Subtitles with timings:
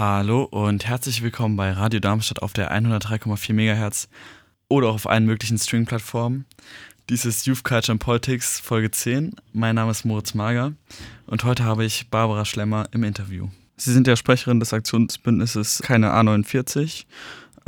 [0.00, 4.08] Hallo und herzlich willkommen bei Radio Darmstadt auf der 103,4 MHz
[4.66, 6.46] oder auch auf allen möglichen Streaming-Plattformen.
[7.10, 9.34] Dies ist Youth Culture and Politics Folge 10.
[9.52, 10.72] Mein Name ist Moritz Mager
[11.26, 13.48] und heute habe ich Barbara Schlemmer im Interview.
[13.76, 17.04] Sie sind ja Sprecherin des Aktionsbündnisses Keine A49,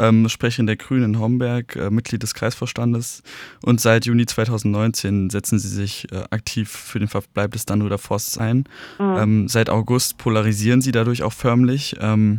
[0.02, 3.22] ähm, Sprecherin der Grünen in Homberg, äh, Mitglied des Kreisvorstandes
[3.64, 8.38] und seit Juni 2019 setzen Sie sich äh, aktiv für den Verbleib des Dannröder Forsts
[8.38, 8.64] ein.
[8.98, 9.16] Mhm.
[9.16, 11.96] Ähm, seit August polarisieren Sie dadurch auch förmlich.
[12.00, 12.38] Ähm,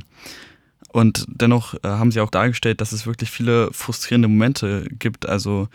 [0.91, 5.27] und dennoch äh, haben Sie auch dargestellt, dass es wirklich viele frustrierende Momente gibt.
[5.27, 5.67] Also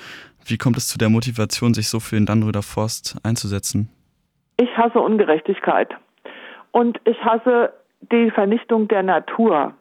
[0.46, 3.88] wie kommt es zu der Motivation, sich so für den Dannröder Forst einzusetzen?
[4.58, 5.90] Ich hasse Ungerechtigkeit
[6.72, 7.72] und ich hasse
[8.12, 9.74] die Vernichtung der Natur.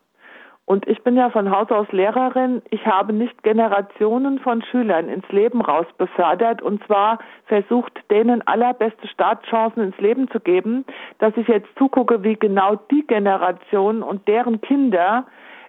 [0.68, 2.62] Und ich bin ja von Haus aus Lehrerin.
[2.72, 9.08] Ich habe nicht Generationen von Schülern ins Leben raus befördert und zwar versucht, denen allerbeste
[9.08, 10.84] Startchancen ins Leben zu geben,
[11.20, 15.26] dass ich jetzt zugucke, wie genau die Generation und deren Kinder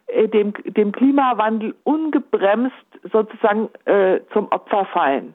[0.09, 2.75] äh, dem, dem Klimawandel ungebremst
[3.13, 5.33] sozusagen äh, zum Opfer fallen.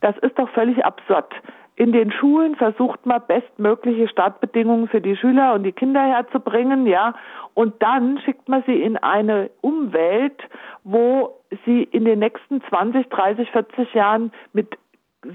[0.00, 1.32] Das ist doch völlig absurd.
[1.76, 7.14] In den Schulen versucht man bestmögliche Startbedingungen für die Schüler und die Kinder herzubringen, ja.
[7.54, 10.40] Und dann schickt man sie in eine Umwelt,
[10.84, 14.78] wo sie in den nächsten 20, 30, 40 Jahren mit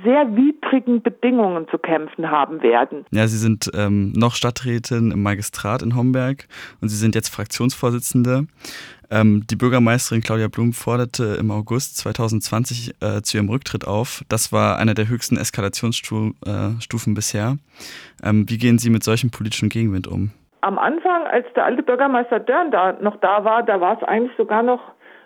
[0.03, 3.05] sehr widrigen Bedingungen zu kämpfen haben werden.
[3.11, 6.47] Ja, Sie sind ähm, noch Stadträtin im Magistrat in Homberg
[6.81, 8.47] und Sie sind jetzt Fraktionsvorsitzende.
[9.11, 14.23] Ähm, die Bürgermeisterin Claudia Blum forderte im August 2020 äh, zu ihrem Rücktritt auf.
[14.29, 17.57] Das war einer der höchsten Eskalationsstufen äh, bisher.
[18.23, 20.31] Ähm, wie gehen Sie mit solchem politischen Gegenwind um?
[20.61, 24.35] Am Anfang, als der alte Bürgermeister Dörn da noch da war, da war es eigentlich
[24.37, 24.81] sogar noch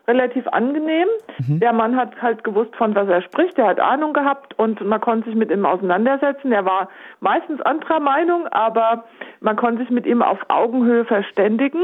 [0.08, 1.08] relativ angenehm.
[1.48, 1.60] Mhm.
[1.60, 3.58] Der Mann hat halt gewusst, von was er spricht.
[3.58, 6.52] Er hat Ahnung gehabt und man konnte sich mit ihm auseinandersetzen.
[6.52, 9.06] Er war meistens anderer Meinung, aber
[9.40, 11.82] man konnte sich mit ihm auf Augenhöhe verständigen.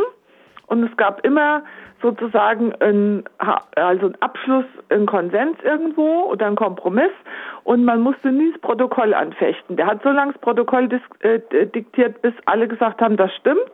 [0.67, 1.63] Und es gab immer
[2.01, 3.23] sozusagen ein,
[3.75, 7.11] also ein Abschluss, ein Konsens irgendwo oder ein Kompromiss
[7.63, 9.75] und man musste nie das Protokoll anfechten.
[9.75, 10.87] Der hat so lange das Protokoll
[11.21, 13.73] äh, diktiert, bis alle gesagt haben, das stimmt.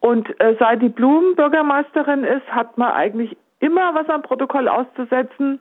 [0.00, 5.60] Und äh, seit die Blumen Bürgermeisterin ist, hat man eigentlich immer was am Protokoll auszusetzen,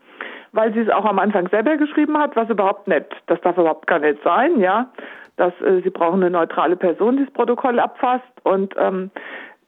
[0.51, 3.87] weil sie es auch am Anfang selber geschrieben hat, was überhaupt nicht, das darf überhaupt
[3.87, 4.89] gar nicht sein, ja.
[5.35, 9.11] Dass äh, sie brauchen eine neutrale Person, die das Protokoll abfasst und ähm,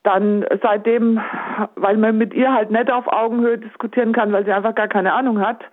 [0.03, 1.19] dann seitdem,
[1.75, 5.13] weil man mit ihr halt nicht auf Augenhöhe diskutieren kann, weil sie einfach gar keine
[5.13, 5.63] Ahnung hat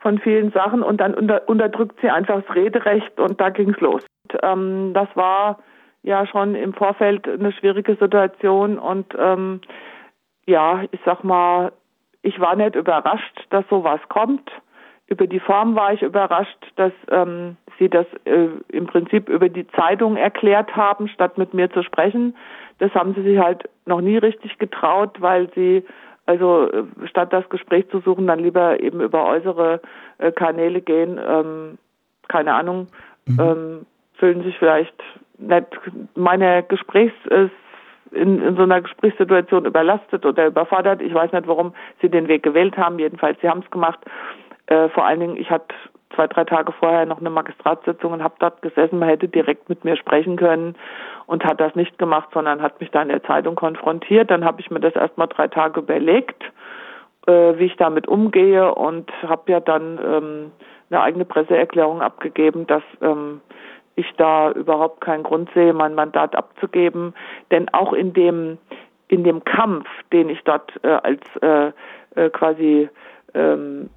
[0.00, 4.04] von vielen Sachen und dann unter, unterdrückt sie einfach das Rederecht und da ging's los.
[4.24, 5.58] Und, ähm, das war
[6.02, 9.60] ja schon im Vorfeld eine schwierige Situation und ähm,
[10.46, 11.72] ja, ich sag mal,
[12.22, 14.50] ich war nicht überrascht, dass sowas kommt.
[15.06, 19.66] Über die Form war ich überrascht, dass ähm, sie das äh, im Prinzip über die
[19.68, 22.36] Zeitung erklärt haben, statt mit mir zu sprechen.
[22.78, 25.84] Das haben sie sich halt noch nie richtig getraut, weil sie
[26.26, 29.80] also äh, statt das Gespräch zu suchen, dann lieber eben über äußere
[30.18, 31.18] äh, Kanäle gehen.
[31.26, 31.78] Ähm,
[32.28, 32.88] keine Ahnung,
[33.26, 33.40] mhm.
[33.40, 33.86] ähm,
[34.18, 34.94] fühlen sich vielleicht
[35.38, 35.66] nicht
[36.14, 37.48] meine Gesprächs äh,
[38.12, 41.02] in, in so einer Gesprächssituation überlastet oder überfordert.
[41.02, 42.98] Ich weiß nicht, warum sie den Weg gewählt haben.
[42.98, 43.98] Jedenfalls, sie haben es gemacht.
[44.66, 45.74] Äh, vor allen Dingen, ich hatte
[46.14, 48.98] zwei, drei Tage vorher noch eine Magistratssitzung und habe dort gesessen.
[48.98, 50.74] Man hätte direkt mit mir sprechen können
[51.26, 54.30] und hat das nicht gemacht, sondern hat mich da in der Zeitung konfrontiert.
[54.30, 56.42] Dann habe ich mir das erstmal drei Tage überlegt,
[57.26, 60.52] äh, wie ich damit umgehe und habe ja dann ähm,
[60.90, 63.40] eine eigene Presseerklärung abgegeben, dass ähm,
[63.98, 67.14] ich da überhaupt keinen Grund sehe, mein Mandat abzugeben.
[67.50, 68.58] Denn auch in dem,
[69.08, 71.72] in dem Kampf, den ich dort äh, als äh,
[72.14, 72.88] äh, quasi
[73.34, 73.90] ähm,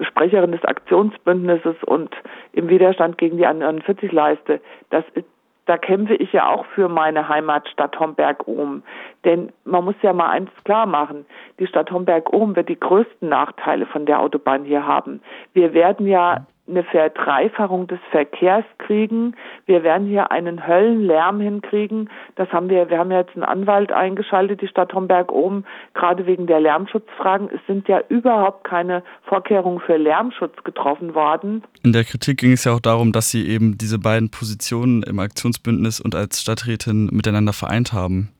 [0.00, 2.14] Sprecherin des Aktionsbündnisses und
[2.52, 4.60] im Widerstand gegen die 41 leiste,
[4.90, 5.26] das ist
[5.66, 8.82] da kämpfe ich ja auch für meine Heimatstadt Homberg-Ohm.
[9.24, 11.24] Denn man muss ja mal eins klar machen.
[11.58, 15.22] Die Stadt Homberg-Ohm wird die größten Nachteile von der Autobahn hier haben.
[15.54, 19.34] Wir werden ja eine Verdreifachung des Verkehrs kriegen.
[19.66, 22.08] Wir werden hier einen Höllenlärm hinkriegen.
[22.36, 26.46] Das haben wir, wir haben jetzt einen Anwalt eingeschaltet, die Stadt Homberg oben, gerade wegen
[26.46, 27.50] der Lärmschutzfragen.
[27.50, 31.62] Es sind ja überhaupt keine Vorkehrungen für Lärmschutz getroffen worden.
[31.82, 35.18] In der Kritik ging es ja auch darum, dass Sie eben diese beiden Positionen im
[35.18, 38.33] Aktionsbündnis und als Stadträtin miteinander vereint haben.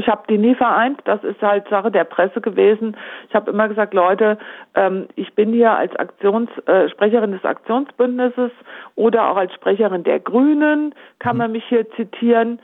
[0.00, 0.98] Ich habe die nie vereint.
[1.04, 2.96] Das ist halt Sache der Presse gewesen.
[3.28, 4.38] Ich habe immer gesagt, Leute,
[4.74, 8.50] ähm, ich bin hier als Aktions, äh, Sprecherin des Aktionsbündnisses
[8.96, 12.60] oder auch als Sprecherin der Grünen, kann man mich hier zitieren.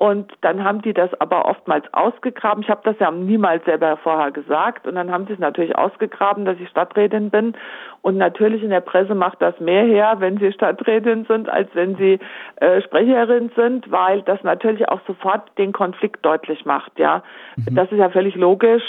[0.00, 2.62] Und dann haben die das aber oftmals ausgegraben.
[2.62, 4.86] Ich habe das ja niemals selber vorher gesagt.
[4.86, 7.54] Und dann haben sie es natürlich ausgegraben, dass ich Stadträtin bin.
[8.00, 11.96] Und natürlich in der Presse macht das mehr her, wenn sie Stadträtin sind, als wenn
[11.96, 12.18] sie
[12.56, 16.98] äh, Sprecherin sind, weil das natürlich auch sofort den Konflikt deutlich macht.
[16.98, 17.22] Ja,
[17.56, 17.74] mhm.
[17.74, 18.82] das ist ja völlig logisch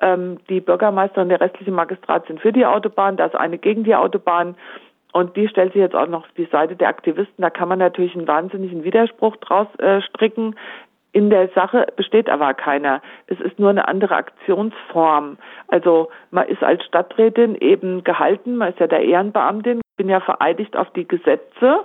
[0.00, 3.82] ähm, die Bürgermeister und der restliche Magistrat sind für die Autobahn, da ist eine gegen
[3.82, 4.54] die Autobahn.
[5.12, 7.42] Und die stellt sich jetzt auch noch auf die Seite der Aktivisten.
[7.42, 10.56] Da kann man natürlich einen wahnsinnigen Widerspruch draus äh, stricken.
[11.12, 13.02] In der Sache besteht aber keiner.
[13.26, 15.36] Es ist nur eine andere Aktionsform.
[15.68, 20.74] Also man ist als Stadträtin eben gehalten, man ist ja der Ehrenbeamtin, bin ja vereidigt
[20.74, 21.84] auf die Gesetze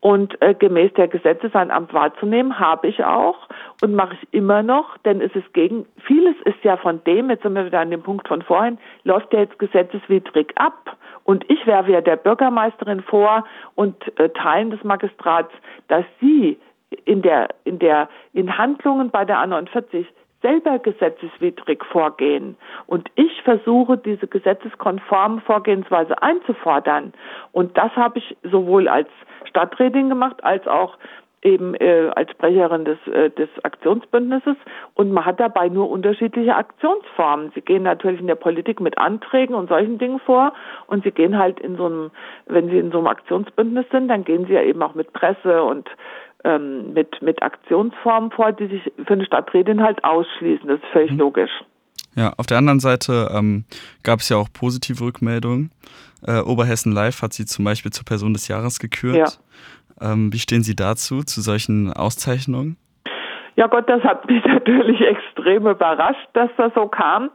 [0.00, 3.48] und äh, gemäß der Gesetze sein Amt wahrzunehmen, habe ich auch
[3.82, 7.42] und mache ich immer noch, denn es ist gegen, vieles ist ja von dem, jetzt
[7.42, 10.96] sind wir wieder an dem Punkt von vorhin, läuft ja jetzt gesetzeswidrig ab.
[11.28, 13.44] Und ich werfe ja der Bürgermeisterin vor
[13.74, 15.52] und äh, Teilen des Magistrats,
[15.88, 16.58] dass sie
[17.04, 20.06] in der, in der, in Handlungen bei der A49
[20.40, 22.56] selber gesetzeswidrig vorgehen.
[22.86, 27.12] Und ich versuche, diese gesetzeskonforme Vorgehensweise einzufordern.
[27.52, 29.10] Und das habe ich sowohl als
[29.44, 30.96] Stadträtin gemacht, als auch
[31.42, 34.56] eben äh, als Sprecherin des, äh, des Aktionsbündnisses
[34.94, 37.52] und man hat dabei nur unterschiedliche Aktionsformen.
[37.54, 40.52] Sie gehen natürlich in der Politik mit Anträgen und solchen Dingen vor
[40.86, 42.10] und sie gehen halt in so einem,
[42.46, 45.62] wenn sie in so einem Aktionsbündnis sind, dann gehen sie ja eben auch mit Presse
[45.62, 45.88] und
[46.44, 50.68] ähm, mit, mit Aktionsformen vor, die sich für eine Stadträtin halt ausschließen.
[50.68, 51.18] Das ist völlig mhm.
[51.18, 51.50] logisch.
[52.14, 53.64] Ja, auf der anderen Seite ähm,
[54.02, 55.70] gab es ja auch positive Rückmeldungen.
[56.26, 59.16] Äh, Oberhessen Live hat sie zum Beispiel zur Person des Jahres gekürt.
[59.16, 59.28] Ja.
[60.00, 62.76] Ähm, wie stehen Sie dazu, zu solchen Auszeichnungen?
[63.56, 67.30] Ja Gott, das hat mich natürlich extrem überrascht, dass das so kam.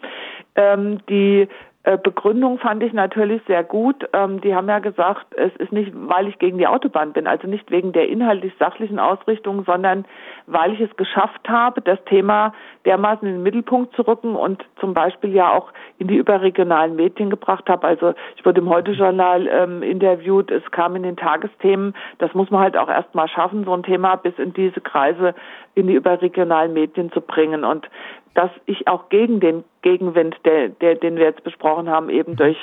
[0.55, 1.47] Ähm, die
[1.83, 4.07] Begründung fand ich natürlich sehr gut.
[4.13, 7.45] Ähm, die haben ja gesagt, es ist nicht, weil ich gegen die Autobahn bin, also
[7.45, 10.05] nicht wegen der inhaltlich-sachlichen Ausrichtung, sondern
[10.47, 12.53] weil ich es geschafft habe, das Thema
[12.85, 17.29] dermaßen in den Mittelpunkt zu rücken und zum Beispiel ja auch in die überregionalen Medien
[17.29, 17.85] gebracht habe.
[17.85, 21.93] Also ich wurde im Heute-Journal ähm, interviewt, es kam in den Tagesthemen.
[22.19, 25.35] Das muss man halt auch erst mal schaffen, so ein Thema bis in diese Kreise
[25.75, 27.65] in die überregionalen Medien zu bringen.
[27.65, 27.89] Und
[28.33, 32.57] dass ich auch gegen den Gegenwind, der, der, den wir jetzt besprochen haben, eben durch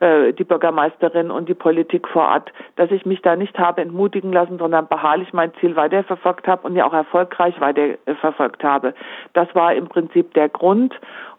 [0.00, 4.32] äh, die Bürgermeisterin und die Politik vor Ort, dass ich mich da nicht habe entmutigen
[4.32, 8.94] lassen, sondern beharrlich mein Ziel weiterverfolgt habe und ja auch erfolgreich weiterverfolgt habe.
[9.32, 10.94] Das war im Prinzip der Grund,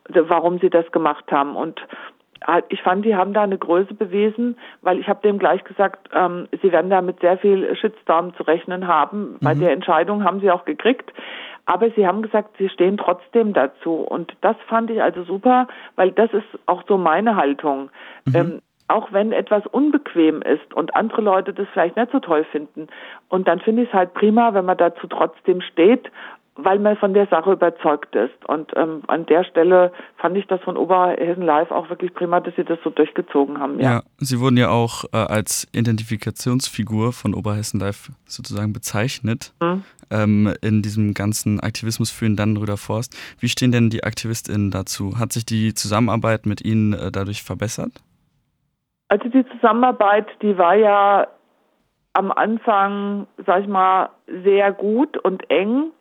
[0.09, 1.55] warum sie das gemacht haben.
[1.55, 1.79] Und
[2.47, 6.09] äh, ich fand, die haben da eine Größe bewiesen, weil ich habe dem gleich gesagt,
[6.13, 9.33] ähm, sie werden da mit sehr viel Shitstorm zu rechnen haben.
[9.33, 9.37] Mhm.
[9.41, 11.11] Bei der Entscheidung haben sie auch gekriegt.
[11.67, 13.95] Aber sie haben gesagt, sie stehen trotzdem dazu.
[13.95, 15.67] Und das fand ich also super,
[15.97, 17.89] weil das ist auch so meine Haltung.
[18.25, 18.35] Mhm.
[18.35, 22.87] Ähm, auch wenn etwas unbequem ist und andere Leute das vielleicht nicht so toll finden.
[23.27, 26.09] Und dann finde ich es halt prima, wenn man dazu trotzdem steht
[26.57, 28.45] weil man von der Sache überzeugt ist.
[28.47, 32.55] Und ähm, an der Stelle fand ich das von Oberhessen Live auch wirklich prima, dass
[32.55, 33.79] sie das so durchgezogen haben.
[33.79, 39.83] Ja, ja Sie wurden ja auch äh, als Identifikationsfigur von Oberhessen Live sozusagen bezeichnet mhm.
[40.11, 43.15] ähm, in diesem ganzen Aktivismus für den Dannenröder Forst.
[43.39, 45.19] Wie stehen denn die AktivistInnen dazu?
[45.19, 47.91] Hat sich die Zusammenarbeit mit Ihnen äh, dadurch verbessert?
[49.09, 51.27] Also die Zusammenarbeit, die war ja
[52.13, 54.09] am Anfang, sag ich mal,
[54.43, 55.91] sehr gut und eng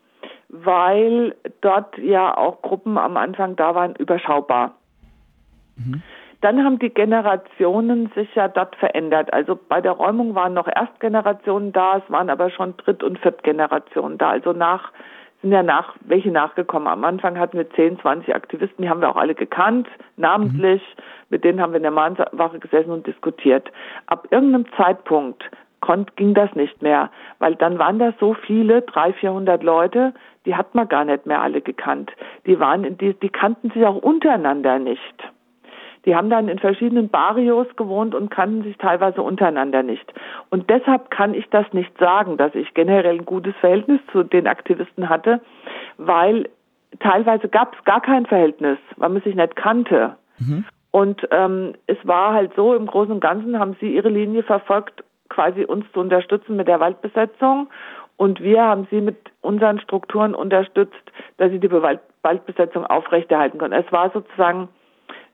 [0.48, 4.74] weil dort ja auch Gruppen am Anfang da waren, überschaubar.
[5.76, 6.02] Mhm.
[6.40, 9.32] Dann haben die Generationen sich ja dort verändert.
[9.32, 14.18] Also bei der Räumung waren noch Erstgenerationen da, es waren aber schon Dritt- und Viertgenerationen
[14.18, 14.30] da.
[14.30, 14.92] Also nach
[15.42, 16.88] sind ja nach welche nachgekommen.
[16.88, 20.82] Am Anfang hatten wir 10, 20 Aktivisten, die haben wir auch alle gekannt, namentlich.
[20.82, 21.02] Mhm.
[21.30, 23.70] Mit denen haben wir in der Mahnwache gesessen und diskutiert.
[24.06, 25.42] Ab irgendeinem Zeitpunkt
[25.80, 30.14] konnt, ging das nicht mehr, weil dann waren da so viele, 300, 400 Leute,
[30.44, 32.12] die hat man gar nicht mehr alle gekannt.
[32.46, 35.14] Die waren, in die, die kannten sich auch untereinander nicht.
[36.06, 40.14] Die haben dann in verschiedenen Barrios gewohnt und kannten sich teilweise untereinander nicht.
[40.50, 44.46] Und deshalb kann ich das nicht sagen, dass ich generell ein gutes Verhältnis zu den
[44.46, 45.40] Aktivisten hatte,
[45.98, 46.48] weil
[47.00, 50.16] teilweise gab es gar kein Verhältnis, weil man sich nicht kannte.
[50.38, 50.64] Mhm.
[50.92, 55.04] Und ähm, es war halt so, im Großen und Ganzen haben sie ihre Linie verfolgt,
[55.28, 57.68] quasi uns zu unterstützen mit der Waldbesetzung
[58.16, 60.94] und wir haben sie mit unseren Strukturen unterstützt,
[61.36, 63.84] dass sie die Waldbesetzung aufrechterhalten können.
[63.84, 64.68] Es war sozusagen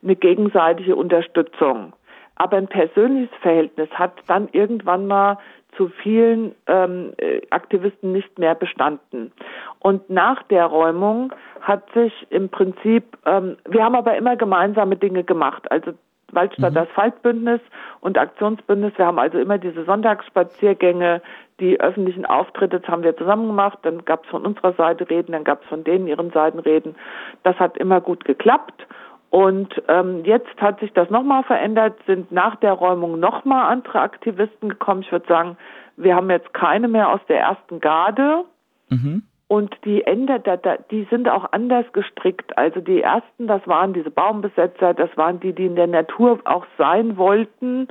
[0.03, 1.93] eine gegenseitige Unterstützung.
[2.35, 5.37] Aber ein persönliches Verhältnis hat dann irgendwann mal
[5.77, 9.31] zu vielen ähm, äh, Aktivisten nicht mehr bestanden.
[9.79, 15.23] Und nach der Räumung hat sich im Prinzip, ähm, wir haben aber immer gemeinsame Dinge
[15.23, 15.71] gemacht.
[15.71, 15.93] Also
[16.35, 16.79] Waldstadt mhm.
[16.79, 17.61] Asphaltbündnis
[18.01, 18.93] und Aktionsbündnis.
[18.97, 21.21] Wir haben also immer diese Sonntagsspaziergänge,
[21.59, 23.79] die öffentlichen Auftritte, das haben wir zusammen gemacht.
[23.83, 26.95] Dann gab es von unserer Seite Reden, dann gab es von denen ihren Seiten Reden.
[27.43, 28.87] Das hat immer gut geklappt.
[29.29, 34.69] Und ähm, jetzt hat sich das nochmal verändert, sind nach der Räumung nochmal andere Aktivisten
[34.69, 35.01] gekommen.
[35.01, 35.57] Ich würde sagen,
[35.97, 38.43] wir haben jetzt keine mehr aus der ersten Garde.
[38.89, 39.23] Mhm.
[39.47, 40.47] Und die ändert,
[40.89, 42.57] die sind auch anders gestrickt.
[42.57, 46.65] Also die ersten, das waren diese Baumbesetzer, das waren die, die in der Natur auch
[46.77, 47.87] sein wollten.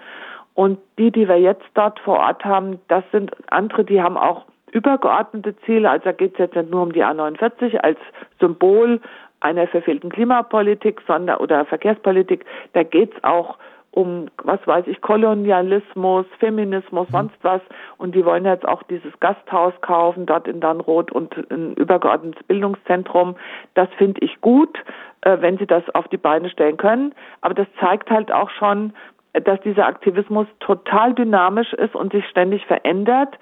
[0.54, 4.44] Und die, die wir jetzt dort vor Ort haben, das sind andere, die haben auch
[4.72, 5.88] übergeordnete Ziele.
[5.90, 7.98] Also da geht es jetzt nicht nur um die A49 als
[8.40, 9.00] Symbol
[9.40, 12.44] einer verfehlten Klimapolitik, sondern oder Verkehrspolitik.
[12.72, 13.56] Da geht es auch
[13.92, 17.12] um, was weiß ich, Kolonialismus, Feminismus, mhm.
[17.12, 17.60] sonst was.
[17.98, 23.36] Und die wollen jetzt auch dieses Gasthaus kaufen, dort in Dannroth und ein übergeordnetes Bildungszentrum.
[23.74, 24.78] Das finde ich gut,
[25.20, 27.14] äh, wenn sie das auf die Beine stellen können.
[27.42, 28.94] Aber das zeigt halt auch schon,
[29.34, 33.38] dass dieser Aktivismus total dynamisch ist und sich ständig verändert.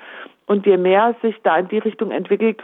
[0.47, 2.61] Und je mehr sich da in die Richtung entwickelt,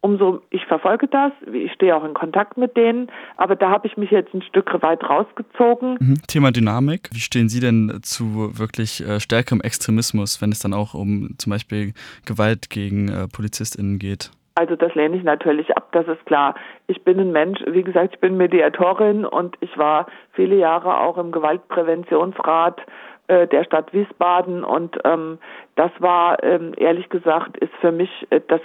[0.00, 3.96] umso ich verfolge das, ich stehe auch in Kontakt mit denen, aber da habe ich
[3.96, 5.96] mich jetzt ein Stück weit rausgezogen.
[6.00, 6.22] Mhm.
[6.26, 10.94] Thema Dynamik, wie stehen Sie denn zu wirklich äh, stärkerem Extremismus, wenn es dann auch
[10.94, 11.92] um zum Beispiel
[12.26, 14.30] Gewalt gegen äh, PolizistInnen geht?
[14.56, 16.54] Also das lehne ich natürlich ab, das ist klar.
[16.86, 21.16] Ich bin ein Mensch, wie gesagt, ich bin Mediatorin und ich war viele Jahre auch
[21.18, 22.80] im Gewaltpräventionsrat
[23.28, 25.38] äh, der Stadt Wiesbaden und ähm,
[25.76, 28.60] das war ähm, ehrlich gesagt ist für mich äh, das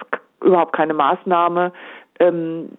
[0.45, 1.71] überhaupt keine Maßnahme.
[2.19, 2.69] Ähm,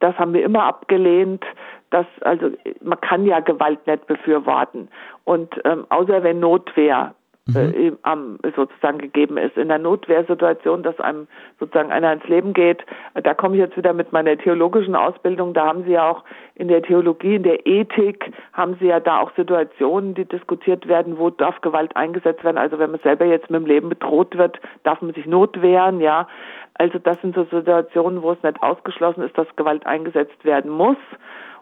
[0.00, 1.44] das haben wir immer abgelehnt.
[1.90, 2.50] Das, also
[2.82, 4.88] man kann ja Gewalt nicht befürworten.
[5.24, 7.14] Und ähm, außer wenn Notwehr
[7.54, 8.38] äh, mhm.
[8.54, 9.56] sozusagen gegeben ist.
[9.56, 11.26] In der Notwehrsituation, dass einem
[11.58, 15.66] sozusagen einer ins Leben geht, da komme ich jetzt wieder mit meiner theologischen Ausbildung, da
[15.66, 16.24] haben Sie ja auch
[16.54, 21.18] in der Theologie, in der Ethik, haben Sie ja da auch Situationen, die diskutiert werden,
[21.18, 22.58] wo darf Gewalt eingesetzt werden.
[22.58, 26.28] Also wenn man selber jetzt mit dem Leben bedroht wird, darf man sich notwehren, ja.
[26.74, 30.96] Also das sind so Situationen, wo es nicht ausgeschlossen ist, dass Gewalt eingesetzt werden muss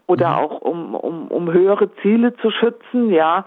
[0.06, 0.34] oder mhm.
[0.34, 3.46] auch um, um, um höhere Ziele zu schützen, ja.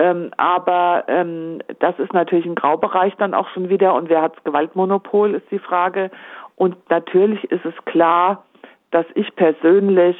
[0.00, 3.94] Ähm, aber ähm, das ist natürlich ein Graubereich dann auch schon wieder.
[3.94, 6.10] Und wer hat das Gewaltmonopol, ist die Frage.
[6.56, 8.46] Und natürlich ist es klar,
[8.92, 10.16] dass ich persönlich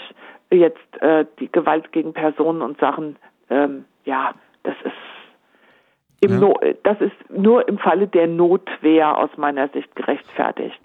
[0.50, 3.16] jetzt äh, die Gewalt gegen Personen und Sachen,
[3.48, 4.34] ähm, ja,
[4.64, 6.38] das ist ja.
[6.38, 10.80] no das ist nur im Falle der Notwehr aus meiner Sicht gerechtfertigt.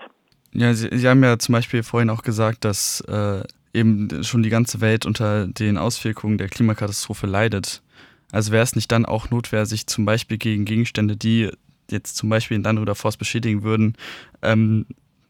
[0.53, 3.43] Ja, Sie, Sie haben ja zum Beispiel vorhin auch gesagt, dass äh,
[3.77, 7.81] eben schon die ganze Welt unter den Auswirkungen der Klimakatastrophe leidet.
[8.35, 11.49] Also wäre es nicht dann auch Notwehr, sich zum Beispiel gegen Gegenstände, die
[11.89, 13.95] jetzt zum Beispiel in Land oder Forst beschädigen würden,
[14.43, 14.85] ähm,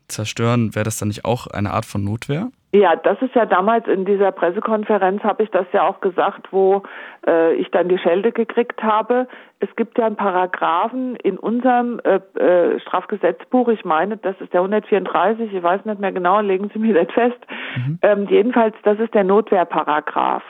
[0.08, 2.50] zerstören, wäre das dann nicht auch eine Art von Notwehr?
[2.74, 6.82] Ja, das ist ja damals in dieser Pressekonferenz, habe ich das ja auch gesagt, wo
[7.28, 9.28] äh, ich dann die Schelde gekriegt habe.
[9.60, 14.62] Es gibt ja einen Paragraphen in unserem äh, äh, Strafgesetzbuch, ich meine, das ist der
[14.62, 17.40] 134, ich weiß nicht mehr genau, legen Sie mir das fest.
[17.78, 18.00] Mhm.
[18.02, 20.44] Ähm, jedenfalls, das ist der Notwehrparagraph.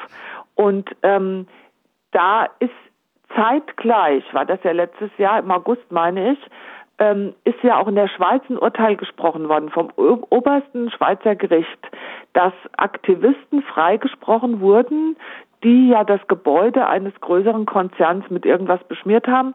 [0.56, 1.48] Und ähm,
[2.16, 2.72] da ist
[3.36, 6.40] zeitgleich, war das ja letztes Jahr im August, meine ich,
[6.98, 11.80] ähm, ist ja auch in der Schweiz ein Urteil gesprochen worden vom obersten Schweizer Gericht,
[12.32, 15.18] dass Aktivisten freigesprochen wurden,
[15.64, 19.54] die ja das Gebäude eines größeren Konzerns mit irgendwas beschmiert haben.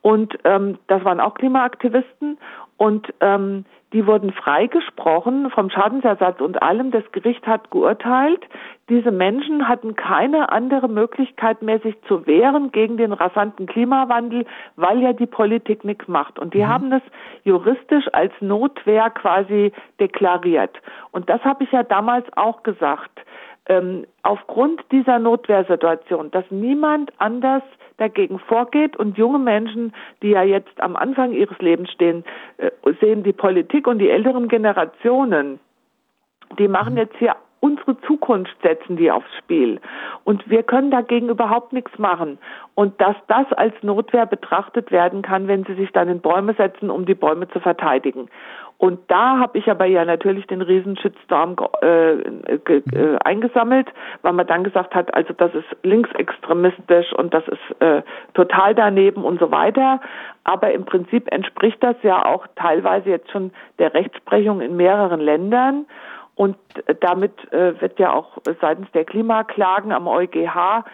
[0.00, 2.38] Und ähm, das waren auch Klimaaktivisten.
[2.78, 6.90] Und ähm, die wurden freigesprochen vom Schadensersatz und allem.
[6.90, 8.44] Das Gericht hat geurteilt,
[8.88, 15.00] diese Menschen hatten keine andere Möglichkeit mehr, sich zu wehren gegen den rasanten Klimawandel, weil
[15.00, 16.38] ja die Politik nichts macht.
[16.38, 16.68] Und die mhm.
[16.68, 17.02] haben das
[17.44, 20.76] juristisch als Notwehr quasi deklariert.
[21.10, 23.10] Und das habe ich ja damals auch gesagt.
[23.70, 27.62] Ähm, aufgrund dieser Notwehrsituation, dass niemand anders
[27.98, 32.24] dagegen vorgeht und junge Menschen, die ja jetzt am Anfang ihres Lebens stehen,
[32.56, 35.60] äh, sehen die Politik und die älteren Generationen,
[36.58, 36.98] die machen mhm.
[36.98, 39.80] jetzt hier unsere Zukunft setzen die aufs Spiel.
[40.24, 42.38] Und wir können dagegen überhaupt nichts machen.
[42.74, 46.90] Und dass das als Notwehr betrachtet werden kann, wenn sie sich dann in Bäume setzen,
[46.90, 48.28] um die Bäume zu verteidigen.
[48.78, 53.88] Und da habe ich aber ja natürlich den Riesenshitstorm äh, äh, eingesammelt,
[54.22, 58.02] weil man dann gesagt hat, also das ist linksextremistisch und das ist äh,
[58.34, 60.00] total daneben und so weiter.
[60.44, 65.86] Aber im Prinzip entspricht das ja auch teilweise jetzt schon der Rechtsprechung in mehreren Ländern.
[66.38, 66.56] Und
[67.00, 70.84] damit äh, wird ja auch seitens der Klimaklagen am EuGH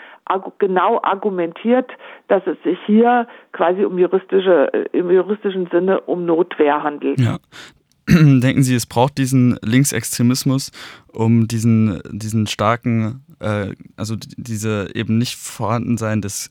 [0.59, 1.91] genau argumentiert,
[2.29, 7.21] dass es sich hier quasi um juristische, äh, im juristischen Sinne um Notwehr handelt.
[7.21, 7.37] Ja.
[8.09, 10.73] denken Sie, es braucht diesen Linksextremismus,
[11.13, 16.51] um diesen, diesen starken, äh, also diese eben nicht Vorhandensein des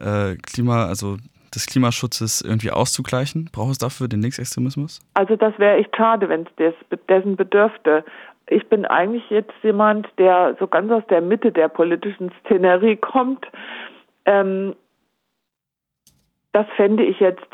[0.00, 1.18] äh, Klima, also
[1.54, 3.50] des Klimaschutzes irgendwie auszugleichen?
[3.52, 5.00] Braucht es dafür den Linksextremismus?
[5.14, 6.74] Also das wäre echt schade, wenn es
[7.08, 8.04] dessen bedürfte.
[8.48, 13.46] Ich bin eigentlich jetzt jemand, der so ganz aus der Mitte der politischen Szenerie kommt.
[14.26, 14.74] Ähm,
[16.52, 17.46] das fände ich jetzt,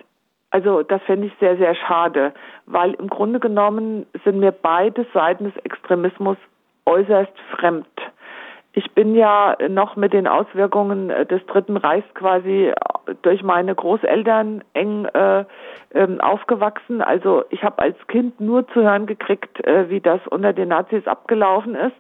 [0.50, 2.33] also das fände ich sehr, sehr schade,
[2.66, 6.37] weil im Grunde genommen sind mir beide Seiten des Extremismus
[6.87, 7.87] äußerst fremd.
[8.80, 12.72] Ich bin ja noch mit den Auswirkungen des Dritten Reichs quasi
[13.20, 15.44] durch meine Großeltern eng äh,
[15.92, 17.02] ähm, aufgewachsen.
[17.02, 21.06] Also ich habe als Kind nur zu hören gekriegt, äh, wie das unter den Nazis
[21.06, 21.92] abgelaufen ist.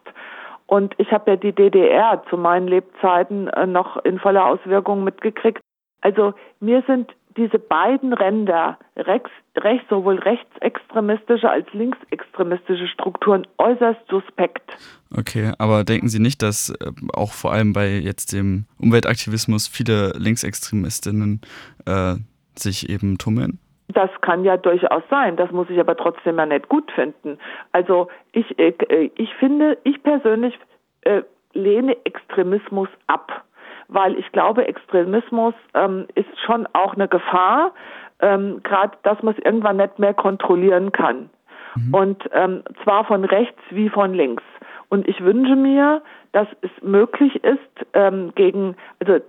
[0.64, 5.60] Und ich habe ja die DDR zu meinen Lebzeiten äh, noch in voller Auswirkung mitgekriegt.
[6.00, 14.70] Also mir sind diese beiden Ränder, rechts, rechts, sowohl rechtsextremistische als linksextremistische Strukturen äußerst suspekt.
[15.16, 20.12] Okay, aber denken Sie nicht, dass äh, auch vor allem bei jetzt dem Umweltaktivismus viele
[20.18, 21.40] Linksextremistinnen
[21.86, 22.16] äh,
[22.54, 23.58] sich eben tummeln?
[23.88, 25.36] Das kann ja durchaus sein.
[25.36, 27.38] Das muss ich aber trotzdem ja nicht gut finden.
[27.72, 30.54] Also ich, äh, ich finde, ich persönlich
[31.00, 31.22] äh,
[31.54, 33.44] lehne Extremismus ab
[33.90, 37.72] weil ich glaube, Extremismus ähm, ist schon auch eine Gefahr,
[38.20, 41.30] ähm, gerade dass man es irgendwann nicht mehr kontrollieren kann.
[41.74, 41.94] Mhm.
[41.94, 44.42] Und ähm, zwar von rechts wie von links.
[44.88, 49.20] Und ich wünsche mir, dass es möglich ist, ähm, gegen, also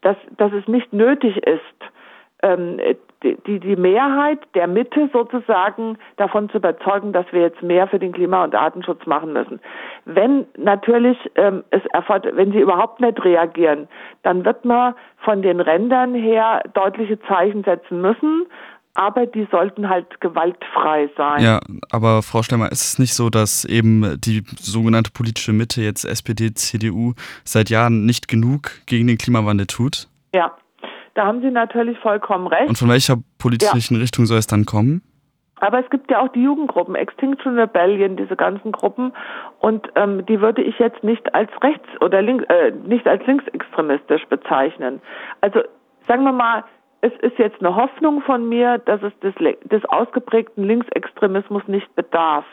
[0.00, 1.60] dass, dass es nicht nötig ist,
[2.42, 2.78] ähm,
[3.22, 8.12] die, die Mehrheit der Mitte sozusagen davon zu überzeugen, dass wir jetzt mehr für den
[8.12, 9.60] Klima- und Artenschutz machen müssen.
[10.04, 13.88] Wenn natürlich ähm, es erfordert, wenn sie überhaupt nicht reagieren,
[14.22, 18.46] dann wird man von den Rändern her deutliche Zeichen setzen müssen.
[18.94, 21.42] Aber die sollten halt gewaltfrei sein.
[21.42, 26.04] Ja, aber Frau Stemmer, ist es nicht so, dass eben die sogenannte politische Mitte, jetzt
[26.04, 30.08] SPD, CDU, seit Jahren nicht genug gegen den Klimawandel tut?
[30.34, 30.54] Ja,
[31.14, 32.68] da haben Sie natürlich vollkommen recht.
[32.68, 34.00] Und von welcher politischen ja.
[34.00, 35.02] Richtung soll es dann kommen?
[35.60, 39.12] Aber es gibt ja auch die Jugendgruppen, Extinction Rebellion, diese ganzen Gruppen,
[39.60, 44.26] und ähm, die würde ich jetzt nicht als rechts oder links, äh, nicht als linksextremistisch
[44.26, 45.00] bezeichnen.
[45.40, 45.60] Also
[46.08, 46.64] sagen wir mal,
[47.00, 52.44] es ist jetzt eine Hoffnung von mir, dass es des, des ausgeprägten Linksextremismus nicht bedarf.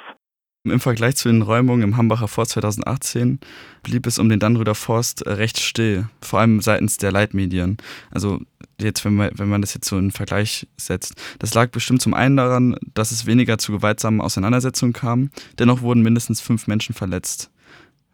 [0.66, 3.39] Im Vergleich zu den Räumungen im Hambacher Forst 2018
[3.82, 7.78] blieb es um den Dannröder Forst recht still, vor allem seitens der Leitmedien.
[8.12, 8.39] Also
[8.82, 11.15] jetzt, wenn man, wenn man das jetzt so in Vergleich setzt.
[11.39, 15.30] Das lag bestimmt zum einen daran, dass es weniger zu gewaltsamen Auseinandersetzungen kam.
[15.58, 17.52] Dennoch wurden mindestens fünf Menschen verletzt.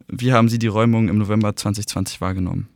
[0.07, 2.69] Wie haben Sie die Räumung im November 2020 wahrgenommen?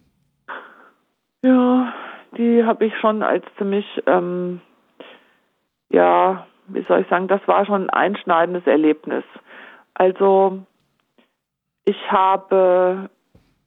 [1.43, 1.93] Ja,
[2.35, 4.61] die habe ich schon als ziemlich, ähm,
[5.89, 9.23] ja, wie soll ich sagen, das war schon ein einschneidendes Erlebnis.
[9.93, 10.59] Also
[11.85, 13.09] ich habe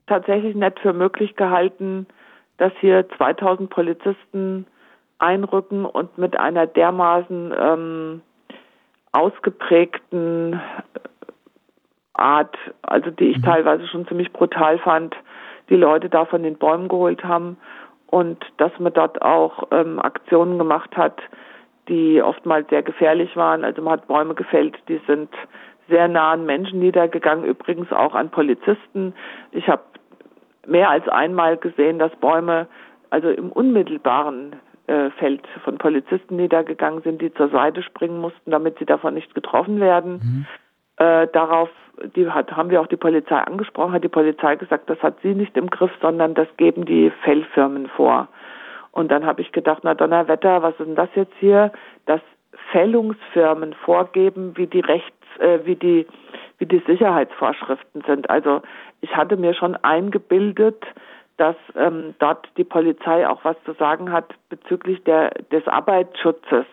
[0.07, 2.07] tatsächlich nicht für möglich gehalten,
[2.59, 4.67] dass hier 2000 Polizisten
[5.19, 8.23] einrücken und mit einer dermaßen ähm,
[9.13, 10.61] ausgeprägten
[12.15, 13.43] Art, also die ich mhm.
[13.43, 15.17] teilweise schon ziemlich brutal fand,
[15.71, 17.57] die Leute da von den Bäumen geholt haben
[18.09, 21.21] und dass man dort auch ähm, Aktionen gemacht hat,
[21.89, 23.65] die oftmals sehr gefährlich waren.
[23.65, 25.31] Also man hat Bäume gefällt, die sind
[25.89, 29.15] sehr nah an Menschen niedergegangen, übrigens auch an Polizisten.
[29.51, 29.83] Ich habe
[30.67, 32.67] mehr als einmal gesehen, dass Bäume
[33.11, 38.79] also im unmittelbaren äh, Feld von Polizisten niedergegangen sind, die zur Seite springen mussten, damit
[38.79, 40.13] sie davon nicht getroffen werden.
[40.13, 40.47] Mhm.
[40.97, 41.69] Äh, darauf
[42.17, 45.35] die hat, haben wir auch die Polizei angesprochen, hat die Polizei gesagt, das hat sie
[45.35, 48.29] nicht im Griff, sondern das geben die Fellfirmen vor.
[48.93, 51.73] Und dann habe ich gedacht, na Donnerwetter, was ist denn das jetzt hier?
[52.07, 52.21] Dass
[52.71, 56.07] Fällungsfirmen vorgeben, wie die Rechts äh, wie die
[56.59, 58.31] wie die Sicherheitsvorschriften sind.
[58.31, 58.63] Also
[59.01, 60.85] ich hatte mir schon eingebildet,
[61.37, 66.67] dass ähm, dort die Polizei auch was zu sagen hat bezüglich der, des Arbeitsschutzes.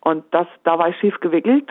[0.00, 1.70] Und das, da war ich schief gewickelt,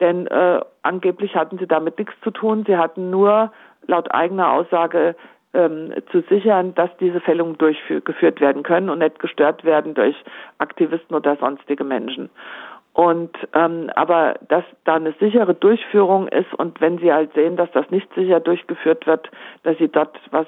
[0.00, 2.64] denn äh, angeblich hatten sie damit nichts zu tun.
[2.66, 3.50] Sie hatten nur
[3.86, 5.16] laut eigener Aussage
[5.54, 10.16] ähm, zu sichern, dass diese Fällungen durchgeführt werden können und nicht gestört werden durch
[10.58, 12.28] Aktivisten oder sonstige Menschen.
[12.94, 17.70] Und ähm, aber dass da eine sichere Durchführung ist und wenn sie halt sehen, dass
[17.72, 19.28] das nicht sicher durchgeführt wird,
[19.64, 20.46] dass sie dort was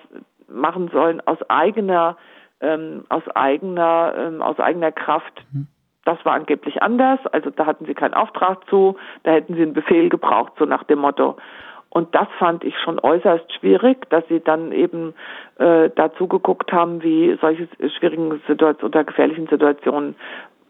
[0.49, 2.17] machen sollen aus eigener
[2.61, 5.45] ähm, aus eigener ähm, aus eigener Kraft.
[5.53, 5.67] Mhm.
[6.05, 7.19] Das war angeblich anders.
[7.33, 10.85] Also da hatten sie keinen Auftrag zu, da hätten sie einen Befehl gebraucht, so nach
[10.85, 11.37] dem Motto.
[11.91, 15.15] Und das fand ich schon äußerst schwierig, dass sie dann eben
[15.59, 17.67] äh, dazu geguckt haben, wie solche
[17.99, 20.15] schwierigen Situationen oder gefährlichen Situationen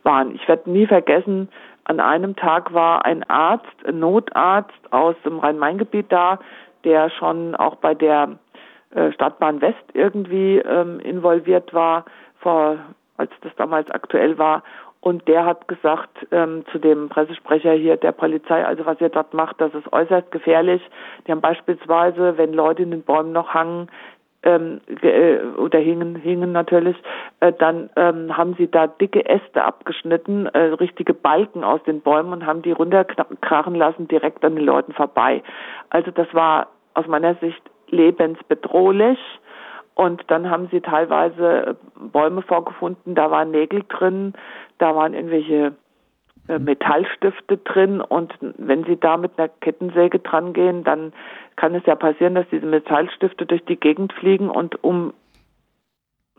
[0.07, 0.35] waren.
[0.35, 1.51] Ich werde nie vergessen,
[1.85, 6.39] an einem Tag war ein Arzt, ein Notarzt aus dem Rhein-Main-Gebiet da,
[6.85, 8.39] der schon auch bei der
[8.95, 12.05] äh, Stadtbahn West irgendwie ähm, involviert war,
[12.41, 12.79] vor,
[13.19, 14.63] als das damals aktuell war.
[15.01, 19.35] Und der hat gesagt ähm, zu dem Pressesprecher hier der Polizei, also was ihr dort
[19.35, 20.83] macht, das ist äußerst gefährlich.
[21.27, 23.89] Die haben beispielsweise, wenn Leute in den Bäumen noch hangen,
[24.43, 26.97] ähm, äh, oder hingen, hingen natürlich,
[27.41, 32.33] äh, dann ähm, haben sie da dicke Äste abgeschnitten, äh, richtige Balken aus den Bäumen
[32.33, 35.43] und haben die runterkrachen lassen, direkt an den Leuten vorbei.
[35.91, 39.19] Also das war aus meiner Sicht lebensbedrohlich.
[39.95, 44.35] Und dann haben sie teilweise Bäume vorgefunden, da waren Nägel drin,
[44.77, 45.73] da waren irgendwelche äh,
[46.49, 51.13] Metallstifte drin und wenn Sie da mit einer Kettensäge dran gehen, dann
[51.57, 55.13] kann es ja passieren, dass diese Metallstifte durch die Gegend fliegen und um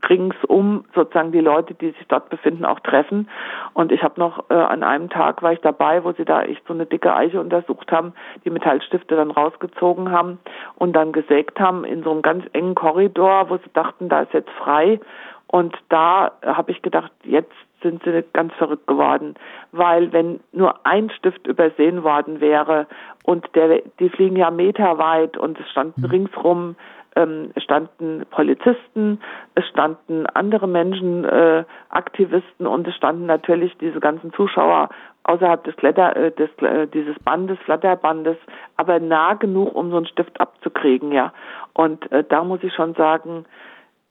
[0.09, 3.29] ringsum sozusagen die Leute, die sich dort befinden, auch treffen.
[3.73, 6.65] Und ich habe noch äh, an einem Tag war ich dabei, wo sie da echt
[6.67, 8.13] so eine dicke Eiche untersucht haben,
[8.45, 10.39] die Metallstifte dann rausgezogen haben
[10.75, 14.33] und dann gesägt haben in so einem ganz engen Korridor, wo sie dachten, da ist
[14.33, 14.99] jetzt frei.
[15.47, 19.35] Und da habe ich gedacht, jetzt sind sie ganz verrückt geworden,
[19.71, 22.87] weil wenn nur ein Stift übersehen worden wäre
[23.23, 26.07] und der, die fliegen ja meterweit und es standen mhm.
[26.07, 26.75] ringsrum
[27.17, 29.19] ähm, standen Polizisten,
[29.55, 34.89] es standen andere Menschen, äh, Aktivisten und es standen natürlich diese ganzen Zuschauer
[35.23, 38.37] außerhalb des Kletter, äh, des, äh, dieses Bandes, Flatterbandes,
[38.77, 41.33] aber nah genug, um so einen Stift abzukriegen, ja.
[41.73, 43.45] Und äh, da muss ich schon sagen,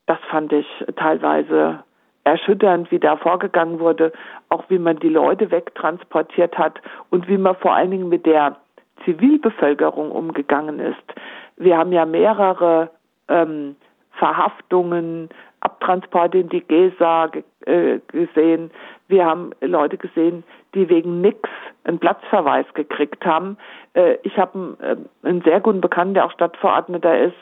[0.06, 1.84] das fand ich teilweise
[2.26, 4.12] erschütternd, wie da vorgegangen wurde,
[4.48, 8.56] auch wie man die Leute wegtransportiert hat und wie man vor allen Dingen mit der
[9.04, 11.14] Zivilbevölkerung umgegangen ist.
[11.56, 12.90] Wir haben ja mehrere
[13.28, 13.76] ähm,
[14.12, 15.28] Verhaftungen,
[15.60, 17.30] Abtransporte in die GESA
[17.64, 18.70] äh, gesehen.
[19.06, 20.42] Wir haben Leute gesehen,
[20.74, 21.48] die wegen nix
[21.84, 23.56] einen Platzverweis gekriegt haben.
[23.94, 27.36] Äh, ich habe einen, äh, einen sehr guten Bekannten, der auch Stadtverordneter ist,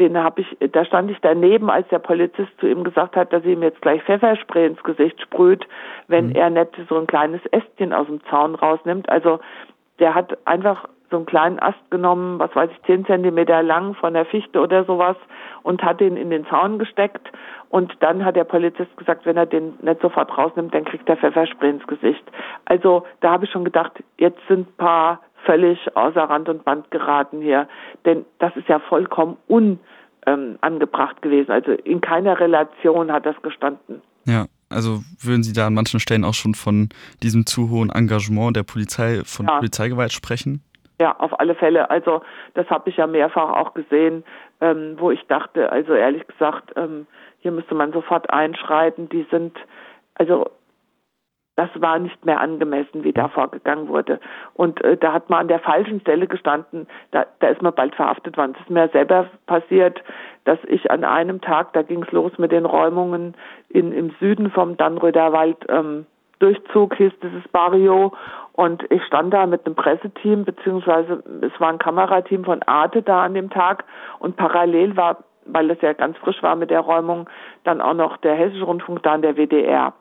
[0.00, 3.44] den habe ich, da stand ich daneben, als der Polizist zu ihm gesagt hat, dass
[3.44, 5.66] er ihm jetzt gleich Pfefferspray ins Gesicht sprüht,
[6.08, 6.36] wenn mhm.
[6.36, 9.08] er nicht so ein kleines Ästchen aus dem Zaun rausnimmt.
[9.10, 9.40] Also
[9.98, 14.14] der hat einfach so einen kleinen Ast genommen, was weiß ich, zehn Zentimeter lang von
[14.14, 15.16] der Fichte oder sowas
[15.62, 17.30] und hat den in den Zaun gesteckt.
[17.68, 21.16] Und dann hat der Polizist gesagt, wenn er den nicht sofort rausnimmt, dann kriegt er
[21.16, 22.24] Pfefferspray ins Gesicht.
[22.64, 26.90] Also da habe ich schon gedacht, jetzt sind ein paar völlig außer Rand und Band
[26.90, 27.68] geraten hier.
[28.04, 31.50] Denn das ist ja vollkommen unangebracht ähm, gewesen.
[31.50, 34.00] Also in keiner Relation hat das gestanden.
[34.26, 34.46] Ja.
[34.72, 36.90] Also würden Sie da an manchen Stellen auch schon von
[37.24, 39.56] diesem zu hohen Engagement der Polizei, von ja.
[39.56, 40.62] Polizeigewalt sprechen?
[41.00, 41.90] Ja, auf alle Fälle.
[41.90, 42.22] Also
[42.54, 44.22] das habe ich ja mehrfach auch gesehen,
[44.60, 47.08] ähm, wo ich dachte, also ehrlich gesagt, ähm,
[47.40, 49.08] hier müsste man sofort einschreiten.
[49.08, 49.58] Die sind,
[50.14, 50.48] also
[51.60, 54.18] das war nicht mehr angemessen, wie da vorgegangen wurde.
[54.54, 57.94] Und äh, da hat man an der falschen Stelle gestanden, da, da ist man bald
[57.94, 58.52] verhaftet worden.
[58.54, 60.02] Es ist mir selber passiert,
[60.44, 63.34] dass ich an einem Tag, da ging es los mit den Räumungen
[63.68, 66.06] in, im Süden vom Dannröder Wald, ähm,
[66.38, 68.14] Durchzug hieß dieses Barrio
[68.54, 73.24] und ich stand da mit einem Presseteam, beziehungsweise es war ein Kamerateam von Arte da
[73.24, 73.84] an dem Tag
[74.18, 77.28] und parallel war, weil das ja ganz frisch war mit der Räumung,
[77.64, 79.92] dann auch noch der Hessische Rundfunk da und der WDR.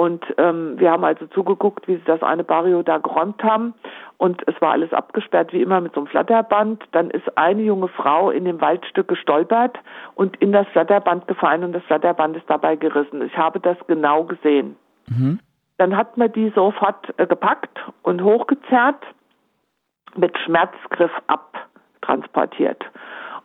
[0.00, 3.74] Und ähm, wir haben also zugeguckt, wie sie das eine Barrio da geräumt haben.
[4.16, 6.82] Und es war alles abgesperrt, wie immer mit so einem Flatterband.
[6.92, 9.78] Dann ist eine junge Frau in dem Waldstück gestolpert
[10.14, 13.20] und in das Flatterband gefallen und das Flatterband ist dabei gerissen.
[13.20, 14.74] Ich habe das genau gesehen.
[15.06, 15.38] Mhm.
[15.76, 19.04] Dann hat man die sofort äh, gepackt und hochgezerrt,
[20.16, 22.82] mit Schmerzgriff abtransportiert.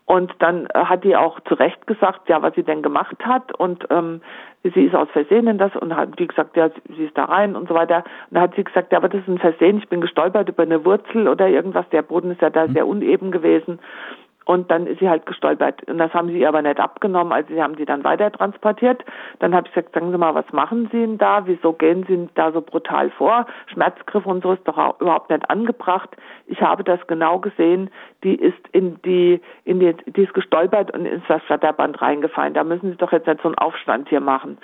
[0.06, 3.54] Und dann äh, hat die auch zu Recht gesagt, ja, was sie denn gemacht hat.
[3.60, 4.22] Und ähm,
[4.64, 7.56] sie ist aus Versehen in das und hat die gesagt, ja, sie ist da rein
[7.56, 7.98] und so weiter.
[7.98, 10.64] Und dann hat sie gesagt, ja, aber das ist ein Versehen, ich bin gestolpert über
[10.64, 11.90] eine Wurzel oder irgendwas.
[11.90, 12.74] Der Boden ist ja da mhm.
[12.74, 13.80] sehr uneben gewesen.
[14.46, 15.84] Und dann ist sie halt gestolpert.
[15.90, 17.34] Und das haben sie aber nicht abgenommen.
[17.34, 19.04] Also sie haben sie dann weiter transportiert.
[19.40, 21.48] Dann habe ich gesagt, sagen Sie mal, was machen Sie denn da?
[21.48, 23.48] Wieso gehen Sie da so brutal vor?
[23.74, 26.16] Schmerzgriff und so ist doch überhaupt nicht angebracht.
[26.46, 27.90] Ich habe das genau gesehen.
[28.24, 32.54] Die ist in die, in die, die ist gestolpert und ins das Flatterband reingefallen.
[32.54, 34.60] Da müssen Sie doch jetzt nicht so einen Aufstand hier machen.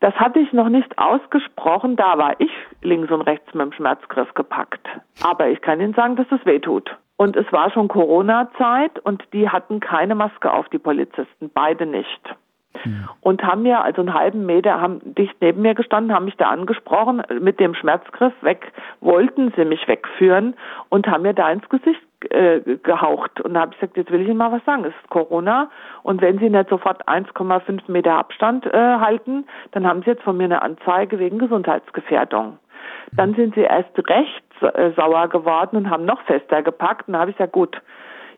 [0.00, 2.52] Das hatte ich noch nicht ausgesprochen, da war ich
[2.82, 4.86] links und rechts mit dem Schmerzgriff gepackt.
[5.24, 6.96] Aber ich kann Ihnen sagen, dass es weh tut.
[7.18, 12.34] Und es war schon Corona-Zeit und die hatten keine Maske auf, die Polizisten, beide nicht.
[12.82, 13.08] Hm.
[13.20, 16.48] Und haben mir also einen halben Meter, haben dicht neben mir gestanden, haben mich da
[16.48, 20.54] angesprochen, mit dem Schmerzgriff weg, wollten sie mich wegführen
[20.90, 22.00] und haben mir da ins Gesicht
[22.30, 23.40] äh, gehaucht.
[23.40, 24.84] Und da habe ich gesagt, jetzt will ich Ihnen mal was sagen.
[24.84, 25.70] Es ist Corona
[26.04, 30.36] und wenn Sie nicht sofort 1,5 Meter Abstand äh, halten, dann haben Sie jetzt von
[30.36, 32.58] mir eine Anzeige wegen Gesundheitsgefährdung.
[33.12, 37.08] Dann sind sie erst recht äh, sauer geworden und haben noch fester gepackt.
[37.08, 37.80] Und da habe ich gesagt, gut,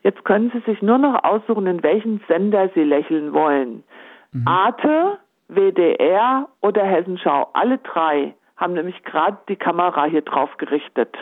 [0.03, 3.83] jetzt können Sie sich nur noch aussuchen, in welchen Sender Sie lächeln wollen.
[4.31, 4.47] Mhm.
[4.47, 7.49] Arte, WDR oder Hessenschau.
[7.53, 11.15] Alle drei haben nämlich gerade die Kamera hier drauf gerichtet.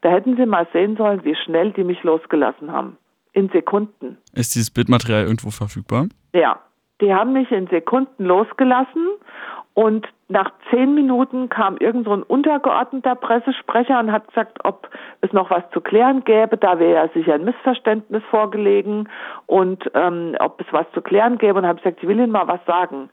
[0.00, 2.96] Da hätten Sie mal sehen sollen, wie schnell die mich losgelassen haben.
[3.32, 4.18] In Sekunden.
[4.34, 6.06] Ist dieses Bildmaterial irgendwo verfügbar?
[6.32, 6.58] Ja.
[7.00, 9.06] Die haben mich in Sekunden losgelassen
[9.74, 14.88] und nach zehn Minuten kam irgend so ein untergeordneter Pressesprecher und hat gesagt, ob
[15.20, 16.56] es noch was zu klären gäbe.
[16.56, 19.08] Da wäre ja sicher ein Missverständnis vorgelegen
[19.46, 21.58] und ähm, ob es was zu klären gäbe.
[21.58, 23.10] Und habe gesagt, ich will Ihnen mal was sagen.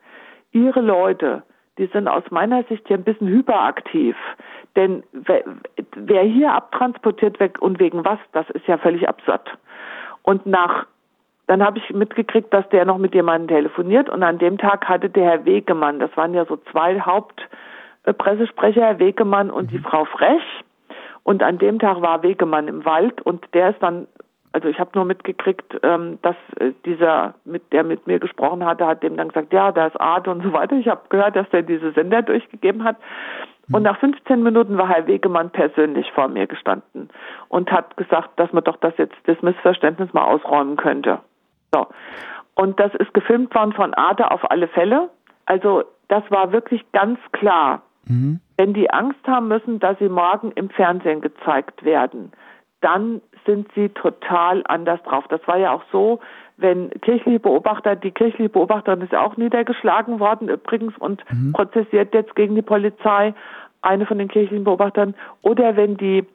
[0.52, 1.44] Ihre Leute,
[1.78, 4.16] die sind aus meiner Sicht hier ein bisschen hyperaktiv.
[4.76, 5.44] Denn wer,
[5.96, 9.58] wer hier abtransportiert wird und wegen was, das ist ja völlig absurd.
[10.24, 10.86] Und nach
[11.48, 15.10] dann habe ich mitgekriegt, dass der noch mit jemandem telefoniert und an dem Tag hatte
[15.10, 19.84] der Herr Wegemann, das waren ja so zwei Hauptpressesprecher, Herr Wegemann und die mhm.
[19.84, 20.44] Frau Frech.
[21.24, 24.08] Und an dem Tag war Wegemann im Wald und der ist dann,
[24.54, 28.86] also ich habe nur mitgekriegt, ähm, dass äh, dieser, mit der mit mir gesprochen hatte,
[28.86, 30.76] hat dem dann gesagt, ja, da ist Art und so weiter.
[30.76, 32.98] Ich habe gehört, dass der diese Sender durchgegeben hat.
[33.72, 37.10] Und nach 15 Minuten war Herr Wegemann persönlich vor mir gestanden
[37.50, 41.20] und hat gesagt, dass man doch das jetzt das Missverständnis mal ausräumen könnte.
[41.78, 41.88] So.
[42.56, 45.10] Und das ist gefilmt worden von Arte auf alle Fälle.
[45.46, 47.82] Also das war wirklich ganz klar.
[48.06, 48.40] Mhm.
[48.58, 52.32] Wenn die Angst haben müssen, dass sie morgen im Fernsehen gezeigt werden,
[52.82, 55.26] dann sind sie total anders drauf.
[55.30, 56.20] Das war ja auch so,
[56.58, 61.54] wenn kirchliche Beobachter, die kirchliche Beobachterin ist ja auch niedergeschlagen worden übrigens und mhm.
[61.54, 63.34] prozessiert jetzt gegen die Polizei,
[63.82, 65.14] eine von den kirchlichen Beobachtern,
[65.44, 66.26] oder wenn die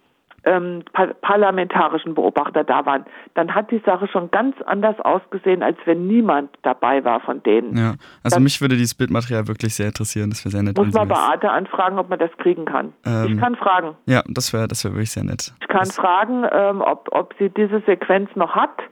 [0.45, 0.83] ähm,
[1.21, 6.51] parlamentarischen Beobachter da waren, dann hat die Sache schon ganz anders ausgesehen, als wenn niemand
[6.63, 7.77] dabei war von denen.
[7.77, 10.31] Ja, also das mich würde dieses Bildmaterial wirklich sehr interessieren.
[10.31, 10.77] Das wäre sehr nett.
[10.77, 12.93] Muss man bei Arte anfragen, ob man das kriegen kann.
[13.07, 13.97] Ähm, ich kann fragen.
[14.07, 15.53] Ja, das wäre das wär wirklich sehr nett.
[15.61, 18.83] Ich kann das fragen, ähm, ob, ob sie diese Sequenz noch hat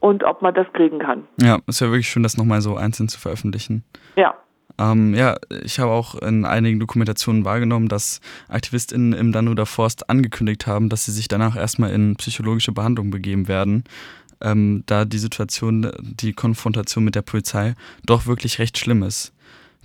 [0.00, 1.26] und ob man das kriegen kann.
[1.40, 3.84] Ja, es wäre wirklich schön, das nochmal so einzeln zu veröffentlichen.
[4.16, 4.34] Ja.
[4.80, 10.66] Ähm, ja, ich habe auch in einigen Dokumentationen wahrgenommen, dass AktivistInnen im Danuda Forst angekündigt
[10.66, 13.84] haben, dass sie sich danach erstmal in psychologische Behandlung begeben werden,
[14.40, 17.74] ähm, da die Situation, die Konfrontation mit der Polizei
[18.06, 19.34] doch wirklich recht schlimm ist.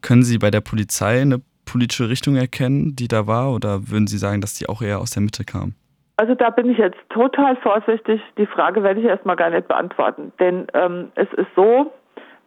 [0.02, 4.18] Können Sie bei der Polizei eine politische Richtung erkennen, die da war, oder würden Sie
[4.18, 5.74] sagen, dass die auch eher aus der Mitte kam?
[6.18, 8.22] Also da bin ich jetzt total vorsichtig.
[8.38, 10.32] Die Frage werde ich erstmal gar nicht beantworten.
[10.40, 11.92] Denn ähm, es ist so,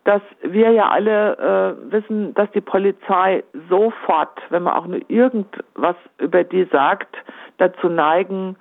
[0.08, 5.96] dass wir ja alle äh, wissen, dass die Polizei sofort, wenn man auch nur irgendwas
[6.16, 7.14] über die sagt,
[7.58, 8.56] dazu neigen,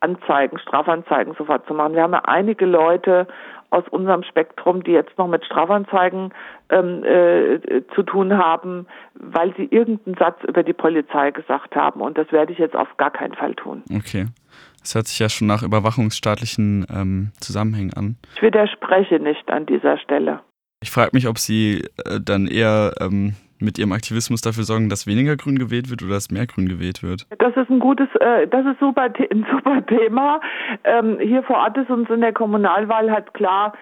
[0.00, 1.94] Anzeigen, Strafanzeigen sofort zu machen.
[1.94, 3.26] Wir haben ja einige Leute
[3.68, 6.32] aus unserem Spektrum, die jetzt noch mit Strafanzeigen
[6.70, 12.00] ähm, äh, zu tun haben, weil sie irgendeinen Satz über die Polizei gesagt haben.
[12.00, 13.82] Und das werde ich jetzt auf gar keinen Fall tun.
[13.94, 14.28] Okay.
[14.80, 18.16] Das hört sich ja schon nach überwachungsstaatlichen ähm, Zusammenhängen an.
[18.36, 20.40] Ich widerspreche nicht an dieser Stelle.
[20.86, 25.08] Ich frage mich, ob Sie äh, dann eher ähm, mit Ihrem Aktivismus dafür sorgen, dass
[25.08, 27.26] weniger Grün gewählt wird oder dass mehr Grün gewählt wird.
[27.40, 30.40] Das ist ein gutes, äh, das ist super, ein super Thema.
[30.84, 33.72] Ähm, hier vor Ort ist uns in der Kommunalwahl halt klar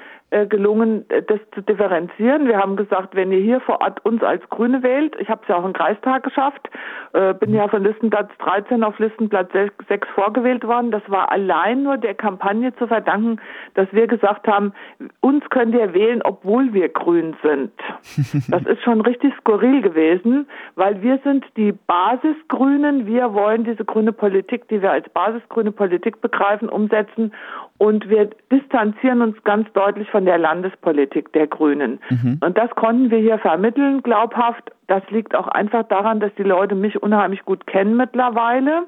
[0.47, 2.47] gelungen, äh, das zu differenzieren.
[2.49, 5.49] Wir haben gesagt, wenn ihr hier vor Ort uns als Grüne wählt, ich habe es
[5.49, 6.69] ja auch im Kreistag geschafft,
[7.13, 10.91] äh, bin ja von Listenplatz 13 auf Listenplatz 6 vorgewählt worden.
[10.91, 13.41] Das war allein nur der Kampagne zu verdanken,
[13.75, 14.73] dass wir gesagt haben,
[15.21, 17.73] uns könnt ihr wählen, obwohl wir grün sind.
[18.49, 23.07] Das ist schon richtig skurril gewesen, weil wir sind die Basisgrünen.
[23.07, 27.33] Wir wollen diese grüne Politik, die wir als basisgrüne Politik begreifen, umsetzen
[27.79, 32.01] und wir distanzieren uns ganz deutlich von der Landespolitik der Grünen.
[32.11, 32.39] Mhm.
[32.45, 34.71] Und das konnten wir hier vermitteln, glaubhaft.
[34.87, 38.85] Das liegt auch einfach daran, dass die Leute mich unheimlich gut kennen mittlerweile.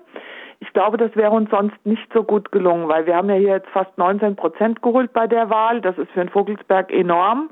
[0.60, 3.50] Ich glaube, das wäre uns sonst nicht so gut gelungen, weil wir haben ja hier
[3.50, 5.80] jetzt fast 19 Prozent geholt bei der Wahl.
[5.80, 7.50] Das ist für den Vogelsberg enorm.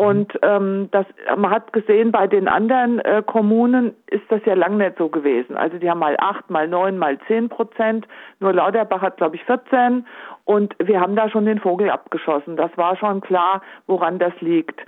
[0.00, 1.04] Und ähm, das,
[1.36, 5.58] man hat gesehen, bei den anderen äh, Kommunen ist das ja lang nicht so gewesen.
[5.58, 8.08] Also die haben mal acht, mal neun, mal zehn Prozent.
[8.38, 10.06] Nur Lauterbach hat, glaube ich, 14.
[10.46, 12.56] Und wir haben da schon den Vogel abgeschossen.
[12.56, 14.80] Das war schon klar, woran das liegt.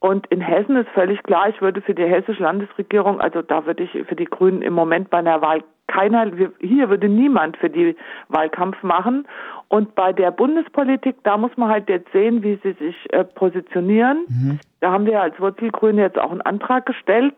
[0.00, 3.84] Und in Hessen ist völlig klar, ich würde für die hessische Landesregierung, also da würde
[3.84, 7.96] ich für die Grünen im Moment bei einer Wahl keiner, hier würde niemand für die
[8.28, 9.26] Wahlkampf machen.
[9.68, 14.24] Und bei der Bundespolitik, da muss man halt jetzt sehen, wie sie sich äh, positionieren.
[14.28, 14.58] Mhm.
[14.80, 17.34] Da haben wir als Wurzelgrüne jetzt auch einen Antrag gestellt,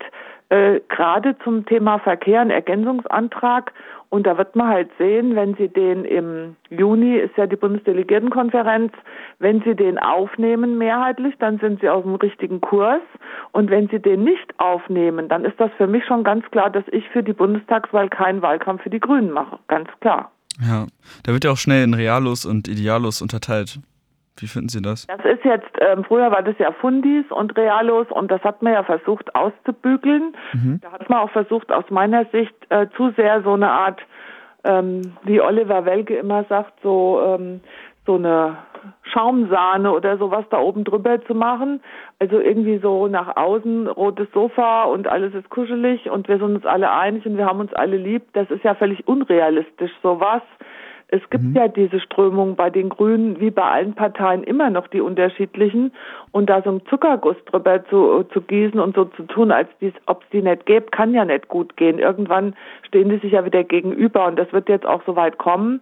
[0.51, 3.73] äh, gerade zum Thema Verkehr einen Ergänzungsantrag.
[4.11, 8.93] Und da wird man halt sehen, wenn Sie den im Juni, ist ja die Bundesdelegiertenkonferenz,
[9.39, 13.03] wenn Sie den aufnehmen mehrheitlich, dann sind Sie auf dem richtigen Kurs.
[13.53, 16.85] Und wenn Sie den nicht aufnehmen, dann ist das für mich schon ganz klar, dass
[16.91, 19.59] ich für die Bundestagswahl keinen Wahlkampf für die Grünen mache.
[19.69, 20.33] Ganz klar.
[20.67, 20.87] Ja,
[21.25, 23.79] da wird ja auch schnell in Realos und Idealos unterteilt.
[24.41, 25.07] Wie finden Sie das?
[25.07, 28.73] Das ist jetzt, ähm, früher war das ja Fundis und Realos und das hat man
[28.73, 30.37] ja versucht auszubügeln.
[30.53, 30.81] Mhm.
[30.83, 34.01] Da hat man auch versucht, aus meiner Sicht äh, zu sehr so eine Art,
[34.65, 37.61] ähm, wie Oliver Welke immer sagt, so, ähm,
[38.07, 38.57] so eine
[39.13, 41.83] Schaumsahne oder sowas da oben drüber zu machen.
[42.19, 46.67] Also irgendwie so nach außen rotes Sofa und alles ist kuschelig und wir sind uns
[46.67, 48.23] alle einig und wir haben uns alle lieb.
[48.33, 50.43] Das ist ja völlig unrealistisch, sowas.
[51.11, 51.57] Es gibt mhm.
[51.57, 55.93] ja diese Strömung bei den Grünen wie bei allen Parteien immer noch die unterschiedlichen
[56.33, 59.69] und da so einen Zuckerguss drüber zu, zu gießen und so zu tun, als
[60.05, 61.99] ob es die nicht gäbe, kann ja nicht gut gehen.
[61.99, 62.55] Irgendwann
[62.87, 65.81] stehen die sich ja wieder gegenüber und das wird jetzt auch so weit kommen,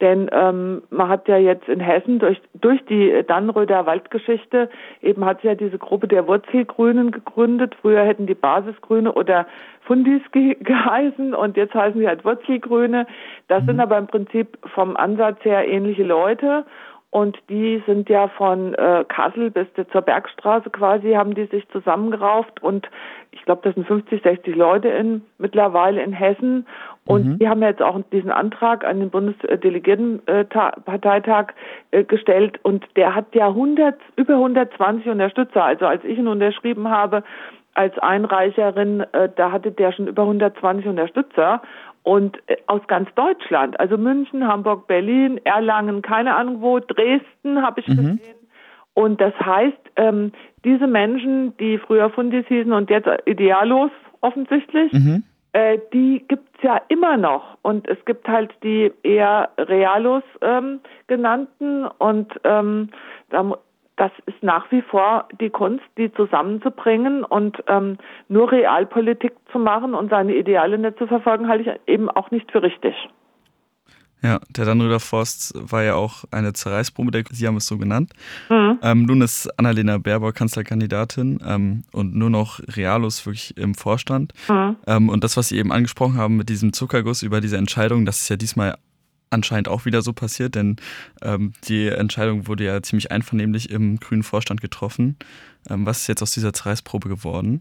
[0.00, 4.70] denn ähm, man hat ja jetzt in Hessen durch, durch die Dannröder Waldgeschichte
[5.02, 7.74] eben hat ja diese Gruppe der Wurzelgrünen gegründet.
[7.80, 9.46] Früher hätten die Basisgrüne oder
[9.80, 13.06] Fundis ge geheißen und jetzt heißen sie halt Wurzelgrüne.
[13.48, 13.66] Das mhm.
[13.66, 16.64] sind aber im Prinzip vom Ansatz her ähnliche Leute.
[17.10, 22.62] Und die sind ja von äh, Kassel bis zur Bergstraße quasi, haben die sich zusammengerauft
[22.62, 22.86] und
[23.30, 26.66] ich glaube, das sind 50, 60 Leute in, mittlerweile in Hessen.
[27.08, 27.38] Und mhm.
[27.38, 31.54] die haben jetzt auch diesen Antrag an den Bundesdelegiertenparteitag
[31.90, 35.64] äh, gestellt und der hat ja 100, über 120 Unterstützer.
[35.64, 37.24] Also als ich ihn unterschrieben habe
[37.72, 41.62] als Einreicherin, äh, da hatte der schon über 120 Unterstützer
[42.02, 47.80] und äh, aus ganz Deutschland, also München, Hamburg, Berlin, Erlangen, keine Ahnung wo, Dresden habe
[47.80, 47.96] ich mhm.
[47.96, 48.36] gesehen.
[48.92, 55.24] Und das heißt, ähm, diese Menschen, die früher Fundis hießen und jetzt idealos offensichtlich, mhm.
[55.52, 57.58] Äh, die gibt's ja immer noch.
[57.62, 62.90] Und es gibt halt die eher realos ähm, genannten und ähm,
[63.30, 63.56] da,
[63.96, 69.94] das ist nach wie vor die Kunst, die zusammenzubringen und ähm, nur Realpolitik zu machen
[69.94, 72.94] und seine Ideale nicht zu verfolgen, halte ich eben auch nicht für richtig.
[74.22, 78.12] Ja, der Dannröder Forst war ja auch eine Zerreißprobe, der, Sie haben es so genannt.
[78.50, 78.78] Mhm.
[78.82, 84.32] Ähm, nun ist Annalena Baerbock Kanzlerkandidatin ähm, und nur noch Realos wirklich im Vorstand.
[84.48, 84.76] Mhm.
[84.86, 88.20] Ähm, und das, was Sie eben angesprochen haben mit diesem Zuckerguss über diese Entscheidung, das
[88.20, 88.76] ist ja diesmal
[89.30, 90.76] anscheinend auch wieder so passiert, denn
[91.22, 95.16] ähm, die Entscheidung wurde ja ziemlich einvernehmlich im grünen Vorstand getroffen.
[95.68, 97.60] Ähm, was ist jetzt aus dieser Zerreißprobe geworden?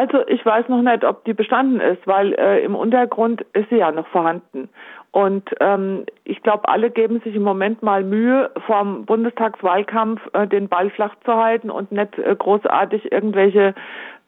[0.00, 3.76] Also ich weiß noch nicht, ob die bestanden ist, weil äh, im Untergrund ist sie
[3.76, 4.70] ja noch vorhanden.
[5.10, 10.70] Und ähm, ich glaube, alle geben sich im Moment mal Mühe, vom Bundestagswahlkampf äh, den
[10.70, 13.74] Ball flach zu halten und nicht äh, großartig irgendwelche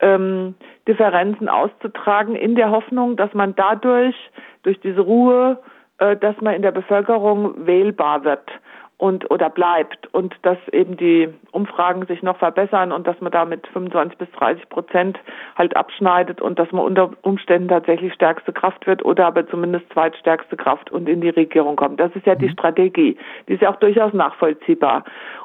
[0.01, 0.57] ähm,
[0.87, 4.17] Differenzen auszutragen, in der Hoffnung, dass man dadurch,
[4.65, 5.59] durch diese Ruhe,
[5.97, 8.51] äh, dass man in der Bevölkerung wählbar wird
[9.03, 13.45] und oder bleibt und dass eben die Umfragen sich noch verbessern und dass man da
[13.45, 15.19] mit 25 bis 30 Prozent
[15.57, 20.57] halt abschneidet und dass man unter Umständen tatsächlich stärkste Kraft wird oder aber zumindest zweitstärkste
[20.57, 21.99] Kraft und in die Regierung kommt.
[21.99, 22.53] Das ist ja die mhm.
[22.53, 23.17] Strategie.
[23.49, 25.03] Die ist ja auch durchaus nachvollziehbar.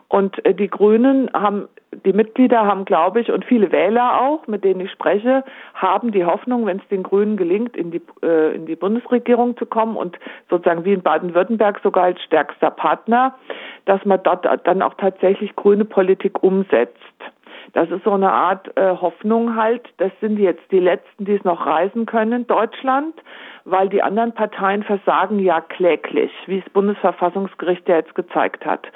[0.10, 1.68] Und äh, die Grünen haben,
[2.06, 5.44] die Mitglieder haben, glaube ich, und viele Wähler auch, mit denen ich spreche,
[5.74, 9.66] haben die Hoffnung, wenn es den Grünen gelingt, in die, äh, in die Bundesregierung zu
[9.66, 10.18] kommen und
[10.50, 13.36] sozusagen wie in Baden-Württemberg sogar als stärkster Partner,
[13.86, 16.98] dass man dort dann auch tatsächlich grüne Politik umsetzt.
[17.74, 19.90] Das ist so eine Art äh, Hoffnung halt.
[19.98, 23.14] Das sind jetzt die Letzten, die es noch reisen können in Deutschland
[23.70, 28.88] weil die anderen Parteien versagen ja kläglich, wie das Bundesverfassungsgericht ja jetzt gezeigt hat.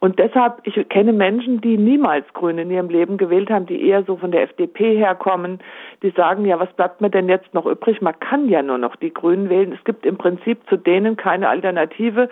[0.00, 4.04] Und deshalb, ich kenne Menschen, die niemals Grüne in ihrem Leben gewählt haben, die eher
[4.04, 5.60] so von der FDP herkommen,
[6.02, 8.02] die sagen, ja, was bleibt mir denn jetzt noch übrig?
[8.02, 9.72] Man kann ja nur noch die Grünen wählen.
[9.72, 12.28] Es gibt im Prinzip zu denen keine Alternative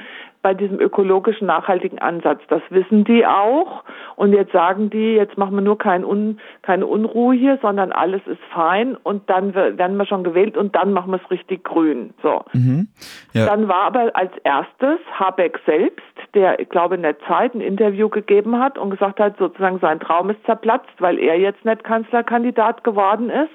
[0.47, 2.41] bei diesem ökologischen, nachhaltigen Ansatz.
[2.47, 3.83] Das wissen die auch.
[4.15, 8.21] Und jetzt sagen die, jetzt machen wir nur kein Un, keine Unruhe hier, sondern alles
[8.27, 11.86] ist fein und dann werden wir schon gewählt und dann machen wir es richtig grün.
[12.23, 12.45] So.
[12.53, 12.89] Mhm.
[13.33, 13.47] Ja.
[13.47, 16.03] Dann war aber als erstes Habeck selbst,
[16.35, 20.01] der, ich glaube, in der Zeit ein Interview gegeben hat und gesagt hat, sozusagen sein
[20.01, 23.51] Traum ist zerplatzt, weil er jetzt nicht Kanzlerkandidat geworden ist.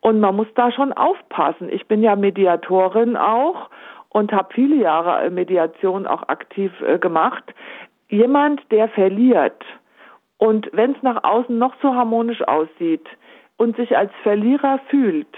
[0.00, 1.68] Und man muss da schon aufpassen.
[1.70, 3.70] Ich bin ja Mediatorin auch
[4.10, 7.44] und habe viele Jahre Mediation auch aktiv äh, gemacht.
[8.08, 9.64] Jemand, der verliert
[10.38, 13.06] und wenn es nach außen noch so harmonisch aussieht
[13.56, 15.34] und sich als Verlierer fühlt,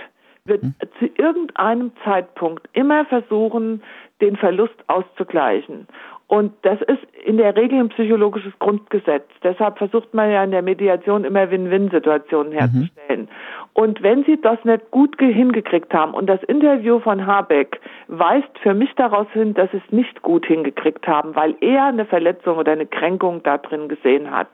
[0.49, 0.75] wird hm.
[0.99, 3.83] zu irgendeinem Zeitpunkt immer versuchen,
[4.21, 5.87] den Verlust auszugleichen.
[6.29, 9.25] Und das ist in der Regel ein psychologisches Grundgesetz.
[9.43, 12.57] Deshalb versucht man ja in der Mediation immer Win-Win-Situationen mhm.
[12.57, 13.21] herzustellen.
[13.23, 13.29] Mhm.
[13.73, 18.75] Und wenn Sie das nicht gut hingekriegt haben, und das Interview von Habeck weist für
[18.75, 22.73] mich daraus hin, dass Sie es nicht gut hingekriegt haben, weil er eine Verletzung oder
[22.73, 24.51] eine Kränkung da drin gesehen hat.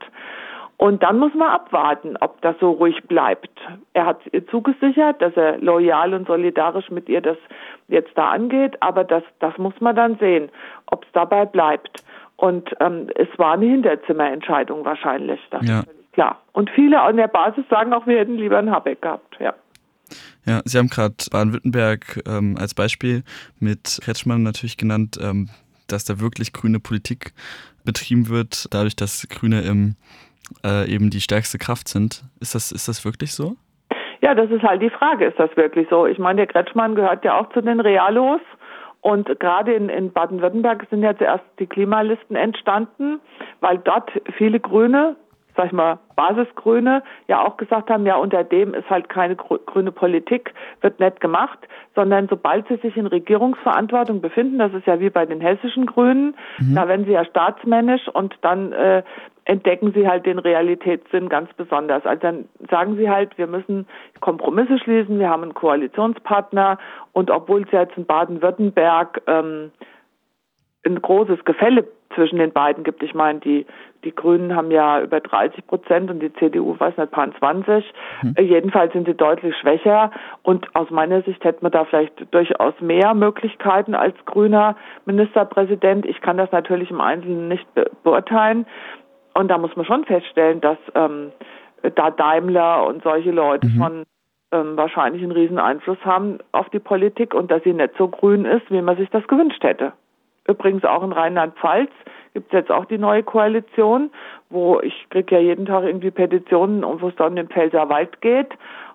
[0.77, 3.51] Und dann muss man abwarten, ob das so ruhig bleibt.
[3.93, 7.37] Er hat ihr zugesichert, dass er loyal und solidarisch mit ihr das
[7.89, 10.51] jetzt da angeht, aber das, das muss man dann sehen,
[10.87, 12.03] ob es dabei bleibt.
[12.37, 15.83] Und ähm, es war eine Hinterzimmerentscheidung wahrscheinlich, das ja.
[16.13, 16.41] klar.
[16.53, 19.55] Und viele an der Basis sagen auch, wir hätten lieber einen Habeck gehabt, ja.
[20.47, 23.23] Ja, Sie haben gerade Baden-Württemberg ähm, als Beispiel
[23.61, 25.49] mit Kretschmann natürlich genannt, ähm,
[25.87, 27.33] dass da wirklich grüne Politik
[27.85, 29.97] betrieben wird, dadurch, dass Grüne im
[30.65, 32.25] äh, eben die stärkste Kraft sind.
[32.41, 33.57] Ist das, ist das wirklich so?
[34.21, 36.07] Ja, das ist halt die Frage, ist das wirklich so?
[36.07, 38.41] Ich meine, der Kretschmann gehört ja auch zu den Realos.
[39.03, 43.21] Und gerade in, in Baden-Württemberg sind ja zuerst die Klimalisten entstanden,
[43.61, 45.17] weil dort viele Grüne,
[45.55, 49.93] sag ich mal, Basisgrüne, ja auch gesagt haben, ja, unter dem ist halt keine grüne
[49.93, 51.59] Politik, wird nicht gemacht,
[51.95, 56.35] sondern sobald sie sich in Regierungsverantwortung befinden, das ist ja wie bei den hessischen Grünen,
[56.59, 56.75] mhm.
[56.75, 59.03] da werden sie ja staatsmännisch und dann äh,
[59.45, 62.05] entdecken sie halt den Realitätssinn ganz besonders.
[62.07, 63.87] Also dann sagen sie halt, wir müssen
[64.21, 66.79] Kompromisse schließen, wir haben einen Koalitionspartner
[67.13, 69.71] und obwohl es jetzt in Baden-Württemberg ähm,
[70.87, 73.03] ein großes Gefälle zwischen den beiden gibt.
[73.03, 73.67] Ich meine, die,
[74.05, 77.85] die Grünen haben ja über 30 Prozent und die CDU, weiß nicht, paar 20.
[78.23, 78.35] Mhm.
[78.39, 80.11] Jedenfalls sind sie deutlich schwächer
[80.43, 84.77] und aus meiner Sicht hätte man da vielleicht durchaus mehr Möglichkeiten als grüner
[85.07, 86.07] Ministerpräsident.
[86.07, 88.67] Ich kann das natürlich im Einzelnen nicht be beurteilen.
[89.35, 91.33] Und da muss man schon feststellen, dass ähm,
[91.95, 93.77] da Daimler und solche Leute mhm.
[93.77, 94.03] schon
[94.53, 98.45] ähm, wahrscheinlich einen riesen Einfluss haben auf die Politik und dass sie nicht so grün
[98.45, 99.93] ist, wie man sich das gewünscht hätte.
[100.47, 101.91] Übrigens auch in Rheinland-Pfalz
[102.35, 104.11] gibt es jetzt auch die neue Koalition,
[104.51, 108.21] wo ich kriege ja jeden Tag irgendwie Petitionen, wo es dann um den Pfälzer Wald
[108.21, 108.49] geht.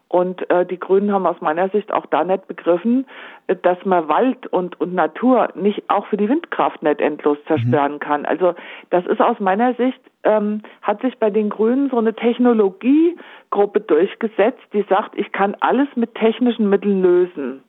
[0.10, 3.06] Und äh, die Grünen haben aus meiner Sicht auch da nicht begriffen,
[3.46, 7.94] äh, dass man Wald und, und Natur nicht auch für die Windkraft nicht endlos zerstören
[7.94, 8.00] mhm.
[8.00, 8.26] kann.
[8.26, 8.56] Also
[8.90, 14.64] das ist aus meiner Sicht, ähm, hat sich bei den Grünen so eine Technologiegruppe durchgesetzt,
[14.74, 17.64] die sagt, ich kann alles mit technischen Mitteln lösen.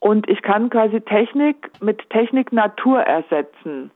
[0.00, 3.92] Und ich kann quasi Technik mit Technik Natur ersetzen.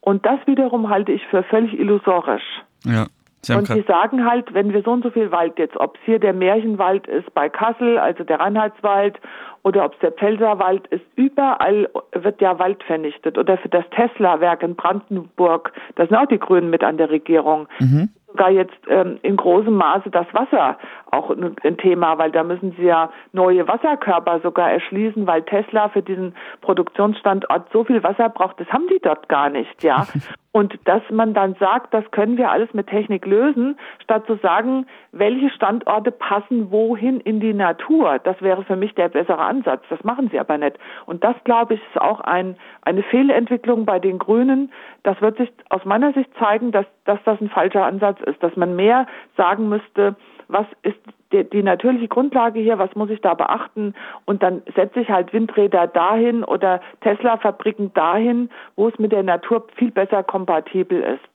[0.00, 2.60] Und das wiederum halte ich für völlig illusorisch.
[2.84, 3.06] Ja.
[3.44, 6.02] Sie und die sagen halt, wenn wir so und so viel Wald jetzt, ob es
[6.04, 9.20] hier der Märchenwald ist bei Kassel, also der Reinheitswald,
[9.62, 13.38] oder ob es der Pfälzerwald ist, überall wird ja Wald vernichtet.
[13.38, 17.66] Oder für das Tesla-Werk in Brandenburg, da sind auch die Grünen mit an der Regierung.
[17.78, 20.76] Mhm sogar jetzt ähm, in großem Maße das Wasser
[21.14, 26.02] auch ein Thema, weil da müssen sie ja neue Wasserkörper sogar erschließen, weil Tesla für
[26.02, 30.06] diesen Produktionsstandort so viel Wasser braucht, das haben die dort gar nicht, ja.
[30.54, 34.86] Und dass man dann sagt, das können wir alles mit Technik lösen, statt zu sagen,
[35.10, 39.82] welche Standorte passen wohin in die Natur, das wäre für mich der bessere Ansatz.
[39.90, 40.78] Das machen sie aber nicht.
[41.06, 44.70] Und das, glaube ich, ist auch ein, eine Fehlentwicklung bei den Grünen.
[45.02, 48.54] Das wird sich aus meiner Sicht zeigen, dass, dass das ein falscher Ansatz ist, dass
[48.54, 50.14] man mehr sagen müsste,
[50.48, 50.98] was ist
[51.32, 53.94] die, die, natürliche Grundlage hier, was muss ich da beachten?
[54.24, 59.66] Und dann setze ich halt Windräder dahin oder Tesla-Fabriken dahin, wo es mit der Natur
[59.76, 61.33] viel besser kompatibel ist.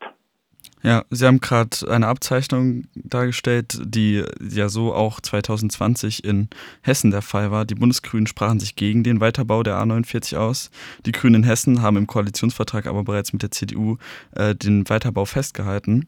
[0.82, 6.50] Ja, Sie haben gerade eine Abzeichnung dargestellt, die ja so auch 2020 in
[6.82, 7.66] Hessen der Fall war.
[7.66, 10.72] Die Bundesgrünen sprachen sich gegen den Weiterbau der A49 aus.
[11.06, 13.98] Die Grünen in Hessen haben im Koalitionsvertrag aber bereits mit der CDU
[14.36, 16.08] äh, den Weiterbau festgehalten.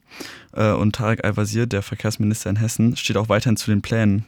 [0.56, 4.26] Äh, und Tarek Al-Wazir, der Verkehrsminister in Hessen, steht auch weiterhin zu den Plänen.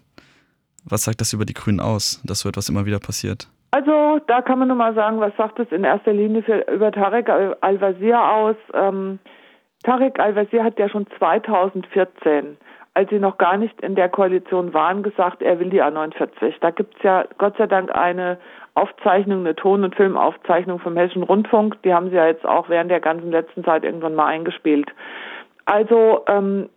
[0.83, 3.47] Was sagt das über die Grünen aus, dass so etwas immer wieder passiert?
[3.71, 6.91] Also da kann man nur mal sagen, was sagt es in erster Linie für, über
[6.91, 8.55] Tarek Al-Wazir aus?
[8.73, 9.19] Ähm,
[9.84, 12.57] Tarek Al-Wazir hat ja schon 2014,
[12.93, 16.55] als sie noch gar nicht in der Koalition waren, gesagt, er will die A49.
[16.61, 18.38] Da gibt's ja Gott sei Dank eine
[18.75, 21.81] Aufzeichnung, eine Ton- und Filmaufzeichnung vom Hessischen Rundfunk.
[21.84, 24.89] Die haben sie ja jetzt auch während der ganzen letzten Zeit irgendwann mal eingespielt.
[25.65, 26.69] Also ähm,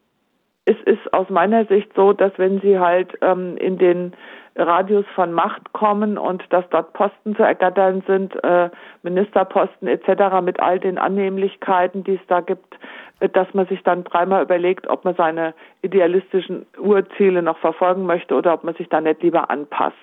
[0.64, 4.12] es ist aus meiner Sicht so, dass wenn sie halt ähm, in den
[4.56, 8.70] Radius von Macht kommen und dass dort Posten zu ergattern sind, äh,
[9.02, 10.40] Ministerposten etc.
[10.42, 12.78] mit all den Annehmlichkeiten, die es da gibt,
[13.20, 18.34] äh, dass man sich dann dreimal überlegt, ob man seine idealistischen Urziele noch verfolgen möchte
[18.34, 19.96] oder ob man sich da nicht lieber anpasst.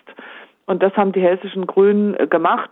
[0.66, 2.72] Und das haben die hessischen Grünen äh, gemacht.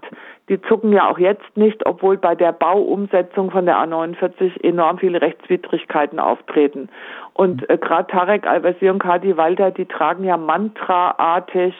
[0.49, 5.21] die zucken ja auch jetzt nicht, obwohl bei der Bauumsetzung von der A49 enorm viele
[5.21, 6.89] Rechtswidrigkeiten auftreten.
[7.33, 11.73] Und äh, gerade Tarek Al-Wazir und Kadi Walter, die tragen ja mantraartig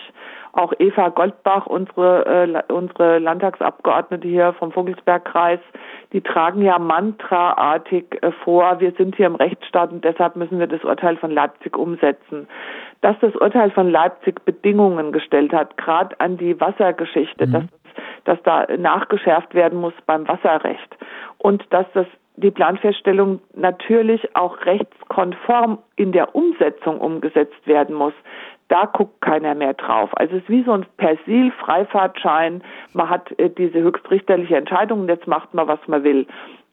[0.53, 5.59] auch Eva Goldbach, unsere, äh, unsere Landtagsabgeordnete hier vom Vogelsbergkreis,
[6.13, 10.67] die tragen ja mantraartig äh, vor, wir sind hier im Rechtsstaat und deshalb müssen wir
[10.67, 12.47] das Urteil von Leipzig umsetzen.
[13.01, 17.51] Dass das Urteil von Leipzig Bedingungen gestellt hat, gerade an die Wassergeschichte, mhm.
[17.53, 17.63] dass,
[18.25, 20.97] dass da nachgeschärft werden muss beim Wasserrecht
[21.37, 28.13] und dass das die Planfeststellung natürlich auch rechtskonform in der Umsetzung umgesetzt werden muss
[28.71, 30.09] da guckt keiner mehr drauf.
[30.13, 32.63] Also es ist wie so ein Persil-Freifahrtschein.
[32.93, 36.25] Man hat äh, diese höchstrichterliche Entscheidung und jetzt macht man, was man will.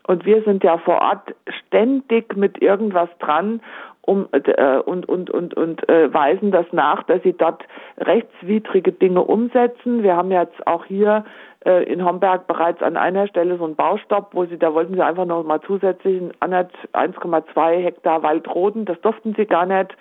[0.07, 1.35] Und wir sind ja vor Ort
[1.67, 3.61] ständig mit irgendwas dran
[4.03, 7.63] um, äh, und, und, und, und äh, weisen das nach, dass sie dort
[7.99, 10.03] rechtswidrige Dinge umsetzen.
[10.03, 11.25] Wir haben jetzt auch hier
[11.67, 15.03] äh, in Homberg bereits an einer Stelle so einen Baustopp, wo sie, da wollten sie
[15.03, 18.87] einfach noch mal zusätzlich 1,2 Hektar Wald roden.
[18.87, 19.95] Das durften sie gar nicht.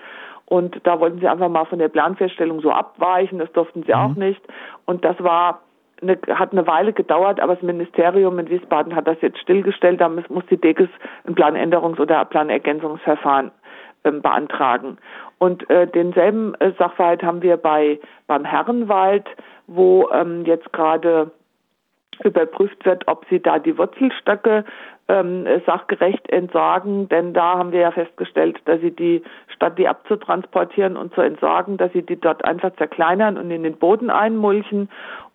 [0.50, 3.40] Und da wollten sie einfach mal von der Planfeststellung so abweichen.
[3.40, 4.00] Das durften sie mhm.
[4.00, 4.42] auch nicht.
[4.86, 5.62] Und das war
[6.02, 10.00] eine, hat eine Weile gedauert, aber das Ministerium in Wiesbaden hat das jetzt stillgestellt.
[10.00, 10.90] Da muss, muss die DEGES
[11.26, 13.52] ein Planänderungs- oder Planergänzungsverfahren
[14.04, 14.98] ähm, beantragen.
[15.40, 19.28] Und äh, denselben äh, Sachverhalt haben wir bei beim Herrenwald,
[19.68, 21.32] wo ähm, jetzt gerade
[22.24, 24.66] überprüft wird, ob sie da die Wurzelstöcke
[25.08, 29.24] ähm, sachgerecht entsorgen, denn da haben wir ja festgestellt, dass sie die,
[29.56, 33.78] statt die abzutransportieren und zu entsorgen, dass sie die dort einfach zerkleinern und in den
[33.78, 34.90] Boden einmulchen.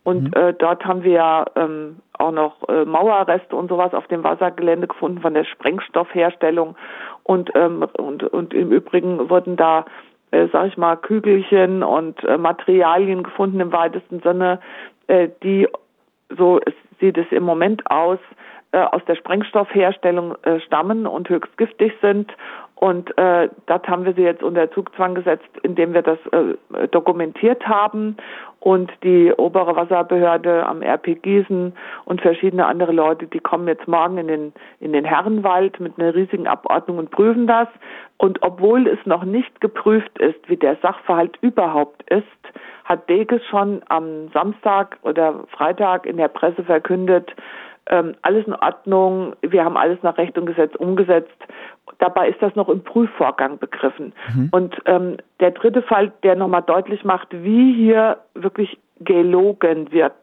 [0.04, 0.42] Und mhm.
[0.42, 4.88] äh, dort haben wir ja ähm, auch noch äh, Mauerreste und sowas auf dem Wassergelände
[4.88, 6.76] gefunden von der Sprengstoffherstellung.
[7.22, 9.84] Und, ähm, und, und im Übrigen wurden da
[10.32, 14.60] äh, sag ich mal, Kügelchen und äh, Materialien gefunden im weitesten Sinne,
[15.06, 15.68] äh, die
[16.36, 16.60] so
[17.00, 18.18] sieht es im Moment aus,
[18.78, 22.32] aus der Sprengstoffherstellung äh, stammen und höchst giftig sind.
[22.74, 27.64] Und äh, das haben wir sie jetzt unter Zugzwang gesetzt, indem wir das äh, dokumentiert
[27.68, 28.16] haben
[28.58, 31.74] und die obere Wasserbehörde am RP Gießen
[32.06, 36.14] und verschiedene andere Leute, die kommen jetzt morgen in den, in den Herrenwald mit einer
[36.14, 37.68] riesigen Abordnung und prüfen das.
[38.18, 42.24] Und obwohl es noch nicht geprüft ist, wie der Sachverhalt überhaupt ist,
[42.84, 47.32] hat Deges schon am Samstag oder Freitag in der Presse verkündet,
[47.86, 51.36] ähm, alles in Ordnung, wir haben alles nach Recht und Gesetz umgesetzt.
[51.98, 54.12] Dabei ist das noch im Prüfvorgang begriffen.
[54.34, 54.48] Mhm.
[54.52, 60.14] Und ähm, der dritte Fall, der nochmal deutlich macht, wie hier wirklich gelogen wird,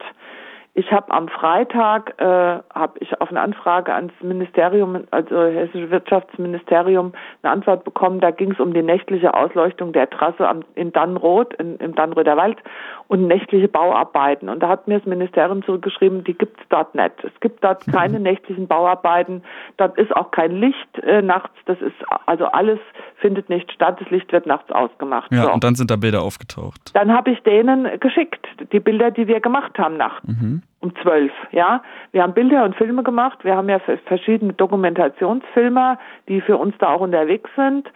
[0.80, 7.12] ich habe am Freitag äh, habe ich auf eine Anfrage ans Ministerium, also Hessische Wirtschaftsministerium,
[7.44, 8.22] eine Antwort bekommen.
[8.22, 12.38] Da ging es um die nächtliche Ausleuchtung der Trasse am, in Dannroth, in, im Dannröder
[12.38, 12.60] Wald
[13.10, 14.48] und nächtliche Bauarbeiten.
[14.48, 17.12] Und da hat mir das Ministerium zurückgeschrieben, die gibt's dort nicht.
[17.24, 19.44] Es gibt dort keine nächtlichen Bauarbeiten.
[19.76, 21.58] Dort ist auch kein Licht äh, nachts.
[21.66, 22.80] Das ist also alles
[23.18, 24.00] findet nicht statt.
[24.00, 25.30] Das Licht wird nachts ausgemacht.
[25.34, 25.52] Ja, so.
[25.52, 26.96] und dann sind da Bilder aufgetaucht.
[26.96, 30.26] Dann habe ich denen geschickt, die Bilder, die wir gemacht haben nachts.
[30.26, 31.82] Mhm um zwölf, ja.
[32.12, 33.44] Wir haben Bilder und Filme gemacht.
[33.44, 37.90] Wir haben ja verschiedene Dokumentationsfilmer, die für uns da auch unterwegs sind.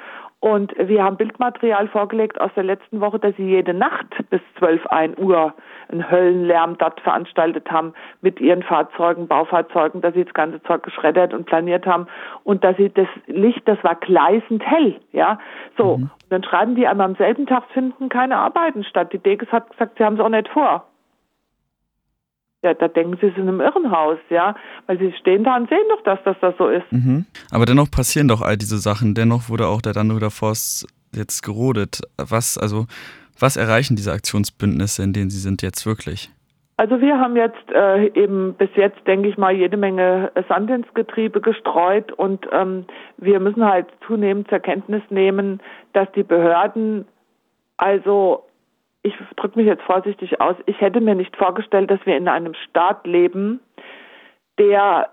[0.43, 4.86] Und wir haben Bildmaterial vorgelegt aus der letzten Woche, dass sie jede Nacht bis zwölf
[4.88, 5.53] ein Uhr
[5.89, 11.34] einen Höllenlärm dort veranstaltet haben mit ihren Fahrzeugen, Baufahrzeugen, dass sie das ganze Zeug geschreddert
[11.34, 12.07] und planiert haben
[12.43, 15.39] und dass sie das Licht, das war gleißend hell, ja.
[15.78, 15.95] So.
[15.95, 16.03] Mhm.
[16.03, 19.13] Und dann schreiben die einmal am selben Tag finden keine Arbeiten statt.
[19.13, 20.84] Die Deges hat gesagt, sie haben es auch nicht vor.
[22.64, 24.55] Ja, da denken sie, sie sind im Irrenhaus, ja,
[24.88, 26.89] weil sie stehen da und sehen doch, dass das, das so ist.
[26.91, 27.26] Mhm.
[27.51, 29.16] Aber dennoch passieren doch all diese Sachen.
[29.16, 32.01] Dennoch wurde auch der Dannröder Forst jetzt gerodet.
[32.18, 32.86] Was, also,
[33.38, 36.32] was erreichen diese Aktionsbündnisse, in denen sie sind jetzt wirklich?
[36.78, 40.91] Also wir haben jetzt äh, eben bis jetzt, denke ich mal, jede Menge Sand ins
[40.95, 42.86] Getriebe gestreut und ähm,
[43.18, 45.61] wir müssen halt zunehmend zur Kenntnis nehmen,
[45.93, 47.05] dass die Behörden
[47.78, 48.45] also
[49.04, 52.54] ich drücke mich jetzt vorsichtig aus, ich hätte mir nicht vorgestellt, dass wir in einem
[52.54, 53.60] Staat leben,
[54.58, 55.10] der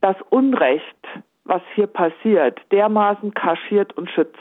[0.00, 0.84] das Unrecht,
[1.44, 4.36] was hier passiert, dermaßen kaschiert und schützt.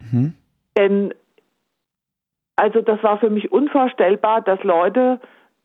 [0.00, 0.34] Mhm.
[0.76, 1.14] Denn
[2.56, 5.20] also das war für mich unvorstellbar, dass Leute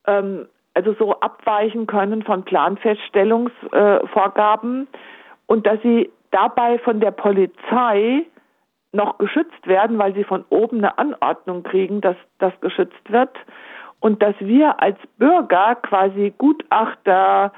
[0.06, 0.46] ähm,
[0.76, 4.88] also so abweichen können von Planfeststellungsvorgaben äh,
[5.48, 8.26] und dass sie dabei von der Polizei
[8.94, 13.36] noch geschützt werden, weil sie von oben eine Anordnung kriegen, dass das geschützt wird
[14.00, 17.52] und dass wir als Bürger quasi Gutachter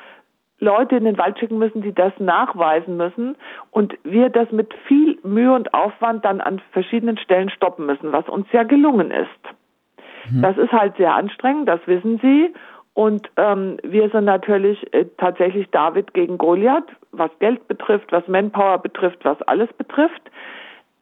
[0.59, 3.35] Leute in den Wald schicken müssen, die das nachweisen müssen
[3.71, 8.27] und wir das mit viel Mühe und Aufwand dann an verschiedenen Stellen stoppen müssen, was
[8.29, 10.31] uns ja gelungen ist.
[10.31, 10.41] Mhm.
[10.41, 12.53] Das ist halt sehr anstrengend, das wissen Sie
[12.93, 18.77] Und ähm, wir sind natürlich äh, tatsächlich David gegen Goliath, was Geld betrifft, was Manpower
[18.77, 20.21] betrifft, was alles betrifft.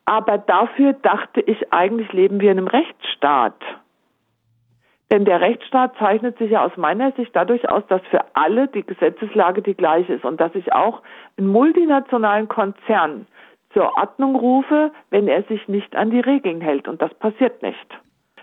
[0.06, 3.56] Aber dafür dachte ich, eigentlich leben wir in einem Rechtsstaat.
[5.12, 8.84] Denn der Rechtsstaat zeichnet sich ja aus meiner Sicht dadurch aus, dass für alle die
[8.84, 11.02] Gesetzeslage die gleiche ist und dass ich auch
[11.38, 13.28] einen multinationalen Konzern
[13.74, 16.88] zur Ordnung rufe, wenn er sich nicht an die Regeln hält.
[16.88, 17.88] Und das passiert nicht.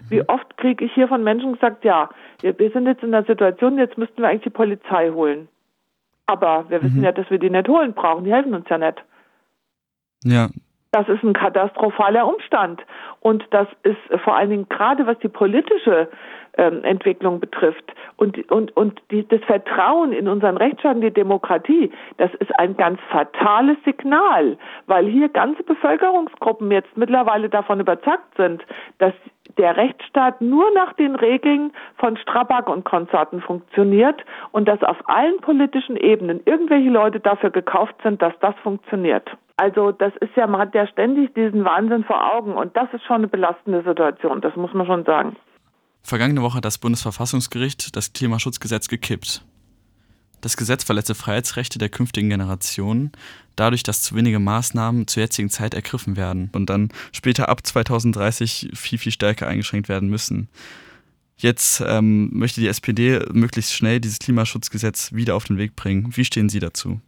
[0.09, 0.25] Wie mhm.
[0.29, 2.09] oft kriege ich hier von Menschen gesagt, ja,
[2.41, 5.49] wir sind jetzt in der Situation, jetzt müssten wir eigentlich die Polizei holen.
[6.27, 7.05] Aber wir wissen mhm.
[7.05, 9.03] ja, dass wir die nicht holen brauchen, die helfen uns ja nicht.
[10.23, 10.49] Ja.
[10.93, 12.83] Das ist ein katastrophaler Umstand.
[13.21, 16.09] Und das ist vor allen Dingen gerade was die politische
[16.59, 21.93] ähm, Entwicklung betrifft und, und, und die, das Vertrauen in unseren Rechtsstaat und die Demokratie,
[22.17, 28.65] das ist ein ganz fatales Signal, weil hier ganze Bevölkerungsgruppen jetzt mittlerweile davon überzeugt sind,
[28.99, 29.15] dass
[29.59, 35.41] der Rechtsstaat nur nach den Regeln von Strabag und Konsorten funktioniert und dass auf allen
[35.41, 39.31] politischen Ebenen irgendwelche Leute dafür gekauft sind, dass das funktioniert.
[39.61, 43.05] Also das ist ja, man hat ja ständig diesen Wahnsinn vor Augen und das ist
[43.05, 45.37] schon eine belastende Situation, das muss man schon sagen.
[46.03, 49.45] Vergangene Woche hat das Bundesverfassungsgericht das Klimaschutzgesetz gekippt.
[50.41, 53.13] Das Gesetz verletze Freiheitsrechte der künftigen Generationen,
[53.55, 58.71] dadurch, dass zu wenige Maßnahmen zur jetzigen Zeit ergriffen werden und dann später ab 2030
[58.73, 60.49] viel, viel stärker eingeschränkt werden müssen.
[61.37, 66.17] Jetzt ähm, möchte die SPD möglichst schnell dieses Klimaschutzgesetz wieder auf den Weg bringen.
[66.17, 67.03] Wie stehen Sie dazu?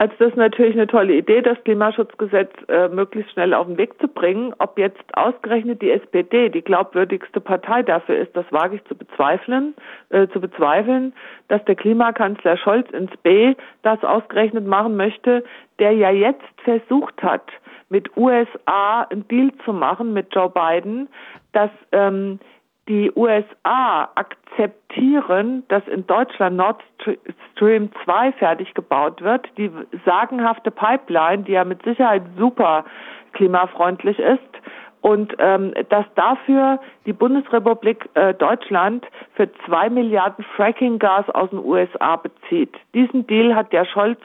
[0.00, 4.00] Also das ist natürlich eine tolle Idee, das Klimaschutzgesetz äh, möglichst schnell auf den Weg
[4.00, 4.54] zu bringen.
[4.60, 9.74] Ob jetzt ausgerechnet die SPD die glaubwürdigste Partei dafür ist, das wage ich zu bezweifeln,
[10.10, 11.12] äh, zu bezweifeln,
[11.48, 15.42] dass der Klimakanzler Scholz ins B das ausgerechnet machen möchte,
[15.80, 17.50] der ja jetzt versucht hat,
[17.88, 21.08] mit USA einen Deal zu machen mit Joe Biden,
[21.52, 22.38] dass ähm,
[22.88, 26.82] die USA akzeptieren, dass in Deutschland Nord
[27.52, 29.70] Stream 2 fertig gebaut wird, die
[30.04, 32.84] sagenhafte Pipeline, die ja mit Sicherheit super
[33.32, 34.40] klimafreundlich ist,
[35.00, 42.16] und ähm, dass dafür die Bundesrepublik äh, Deutschland für zwei Milliarden Fracking-Gas aus den USA
[42.16, 42.74] bezieht.
[42.94, 44.18] Diesen Deal hat der Scholz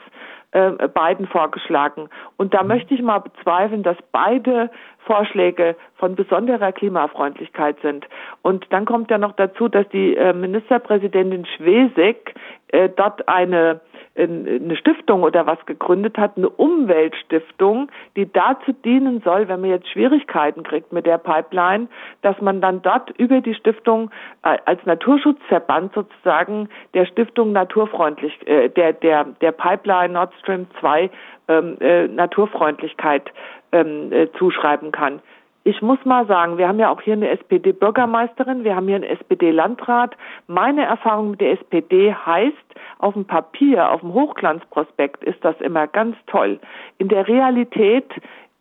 [0.53, 2.09] äh, Biden vorgeschlagen.
[2.37, 4.69] Und da möchte ich mal bezweifeln, dass beide
[5.05, 8.07] Vorschläge von besonderer Klimafreundlichkeit sind.
[8.41, 12.35] Und dann kommt ja noch dazu, dass die äh, Ministerpräsidentin Schwesig
[12.69, 13.81] äh, dort eine
[14.15, 19.89] eine Stiftung oder was gegründet hat, eine Umweltstiftung, die dazu dienen soll, wenn man jetzt
[19.89, 21.87] Schwierigkeiten kriegt mit der Pipeline,
[22.21, 24.11] dass man dann dort über die Stiftung
[24.43, 31.09] äh, als Naturschutzverband sozusagen der Stiftung naturfreundlich, der, der, der Pipeline Nord Stream 2
[31.47, 33.31] ähm, äh, Naturfreundlichkeit
[33.73, 35.19] ähm, äh, zuschreiben kann.
[35.65, 39.05] Ich muss mal sagen, wir haben ja auch hier eine SPD-Bürgermeisterin, wir haben hier einen
[39.05, 40.15] SPD-Landrat.
[40.47, 42.57] Meine Erfahrung mit der SPD heißt,
[42.99, 46.59] auf dem Papier, auf dem Hochglanzprospekt ist das immer ganz toll.
[46.97, 48.11] In der Realität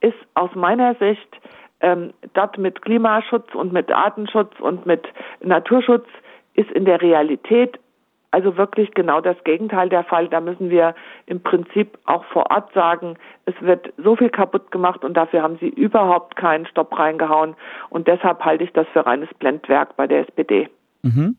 [0.00, 1.40] ist aus meiner Sicht
[1.80, 5.04] ähm, dort mit Klimaschutz und mit Artenschutz und mit
[5.42, 6.06] Naturschutz
[6.54, 7.80] ist in der Realität
[8.32, 10.28] also wirklich genau das Gegenteil der Fall.
[10.28, 10.94] Da müssen wir
[11.26, 15.58] im Prinzip auch vor Ort sagen, es wird so viel kaputt gemacht und dafür haben
[15.60, 17.54] sie überhaupt keinen Stopp reingehauen.
[17.90, 20.68] Und deshalb halte ich das für reines Blendwerk bei der SPD.
[21.02, 21.36] Mhm.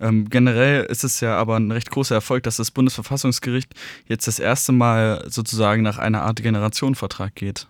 [0.00, 3.72] Ähm, generell ist es ja aber ein recht großer Erfolg, dass das Bundesverfassungsgericht
[4.06, 7.66] jetzt das erste Mal sozusagen nach einer Art Generationenvertrag geht.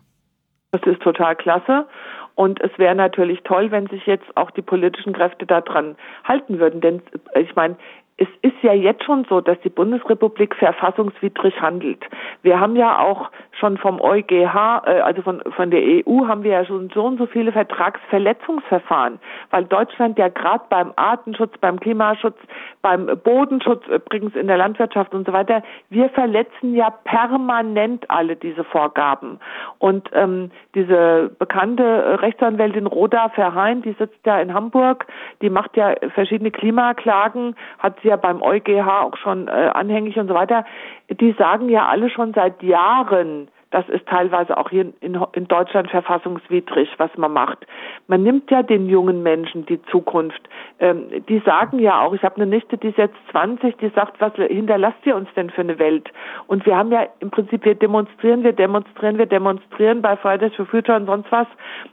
[0.73, 1.87] Das ist total klasse.
[2.35, 6.81] Und es wäre natürlich toll, wenn sich jetzt auch die politischen Kräfte daran halten würden.
[6.81, 7.03] Denn
[7.35, 7.77] ich meine,
[8.19, 12.05] es ist ja jetzt schon so, dass die Bundesrepublik verfassungswidrig handelt.
[12.43, 16.51] Wir haben ja auch schon vom EuGH, äh, also von, von der EU, haben wir
[16.51, 22.37] ja schon so und so viele Vertragsverletzungsverfahren, weil Deutschland ja gerade beim Artenschutz, beim Klimaschutz,
[22.83, 28.65] beim Bodenschutz übrigens in der Landwirtschaft und so weiter, wir verletzen ja permanent alle diese
[28.65, 29.39] Vorgaben.
[29.79, 35.07] Und ähm, diese bekannte Rechtsanwältin Roda Verheyen, die sitzt ja in Hamburg,
[35.41, 40.29] die macht ja verschiedene Klimaklagen, hat sie ja beim EuGH auch schon äh, anhängig und
[40.29, 40.65] so weiter,
[41.09, 45.91] die sagen ja alle schon seit Jahren, das ist teilweise auch hier in, in, Deutschland
[45.91, 47.67] verfassungswidrig, was man macht.
[48.07, 50.41] Man nimmt ja den jungen Menschen die Zukunft.
[50.81, 54.21] Ähm, die sagen ja auch, ich habe eine Nichte, die ist jetzt 20, die sagt,
[54.21, 56.09] was hinterlasst ihr uns denn für eine Welt?
[56.47, 60.65] Und wir haben ja im Prinzip, wir demonstrieren, wir demonstrieren, wir demonstrieren bei Fridays for
[60.65, 61.47] Future und sonst was.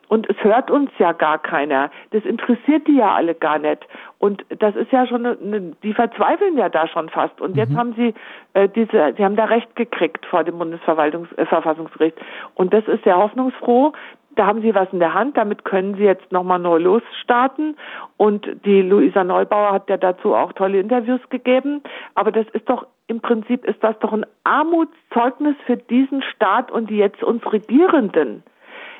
[0.07, 1.91] Und es hört uns ja gar keiner.
[2.11, 3.85] Das interessiert die ja alle gar nicht.
[4.17, 7.39] Und das ist ja schon, eine, die verzweifeln ja da schon fast.
[7.41, 7.77] Und jetzt mhm.
[7.77, 8.13] haben sie
[8.53, 12.17] äh, diese, sie haben da Recht gekriegt vor dem Bundesverwaltungsverfassungsgericht.
[12.17, 12.21] Äh,
[12.55, 13.93] und das ist sehr hoffnungsfroh.
[14.35, 17.77] Da haben sie was in der Hand, damit können sie jetzt nochmal neu losstarten.
[18.17, 21.81] Und die Luisa Neubauer hat ja dazu auch tolle Interviews gegeben.
[22.15, 26.89] Aber das ist doch, im Prinzip ist das doch ein Armutszeugnis für diesen Staat und
[26.89, 28.43] die jetzt uns Regierenden.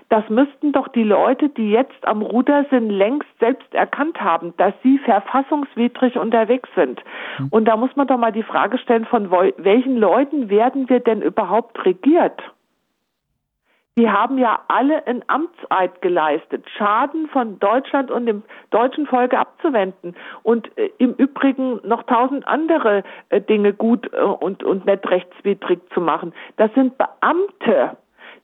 [0.09, 4.73] Das müssten doch die Leute, die jetzt am Ruder sind, längst selbst erkannt haben, dass
[4.83, 7.01] sie verfassungswidrig unterwegs sind.
[7.37, 7.47] Hm.
[7.49, 11.21] Und da muss man doch mal die Frage stellen, von welchen Leuten werden wir denn
[11.21, 12.41] überhaupt regiert?
[13.97, 20.15] Die haben ja alle einen Amtseid geleistet, Schaden von Deutschland und dem deutschen Volke abzuwenden
[20.43, 25.79] und äh, im Übrigen noch tausend andere äh, Dinge gut äh, und, und nicht rechtswidrig
[25.93, 26.33] zu machen.
[26.57, 27.95] Das sind Beamte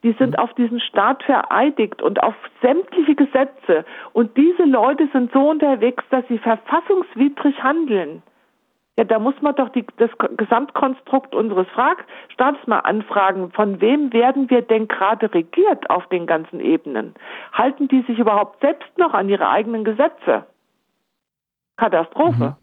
[0.04, 3.86] die sind auf diesen Staat vereidigt und auf sämtliche Gesetze.
[4.14, 8.24] Und diese Leute sind so unterwegs, dass sie verfassungswidrig handeln.
[8.98, 11.68] Ja, da muss man doch die, das Gesamtkonstrukt unseres
[12.30, 17.16] Staates mal anfragen, von wem werden wir denn gerade regiert auf den ganzen Ebenen?
[17.54, 20.46] Halten die sich überhaupt selbst noch an ihre eigenen Gesetze?
[21.78, 22.44] Katastrophe.
[22.44, 22.56] Mhm.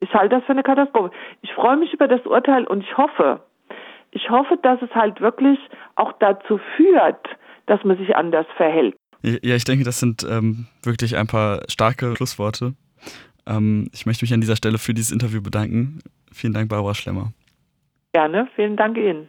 [0.00, 1.10] Ich halte das für eine Katastrophe.
[1.42, 3.40] Ich freue mich über das Urteil und ich hoffe,
[4.14, 5.58] ich hoffe, dass es halt wirklich
[5.96, 7.26] auch dazu führt,
[7.66, 8.94] dass man sich anders verhält.
[9.22, 12.74] Ja, ich denke, das sind ähm, wirklich ein paar starke Schlussworte.
[13.46, 16.00] Ähm, ich möchte mich an dieser Stelle für dieses Interview bedanken.
[16.32, 17.32] Vielen Dank, Barbara Schlemmer.
[18.12, 19.28] Gerne, vielen Dank Ihnen.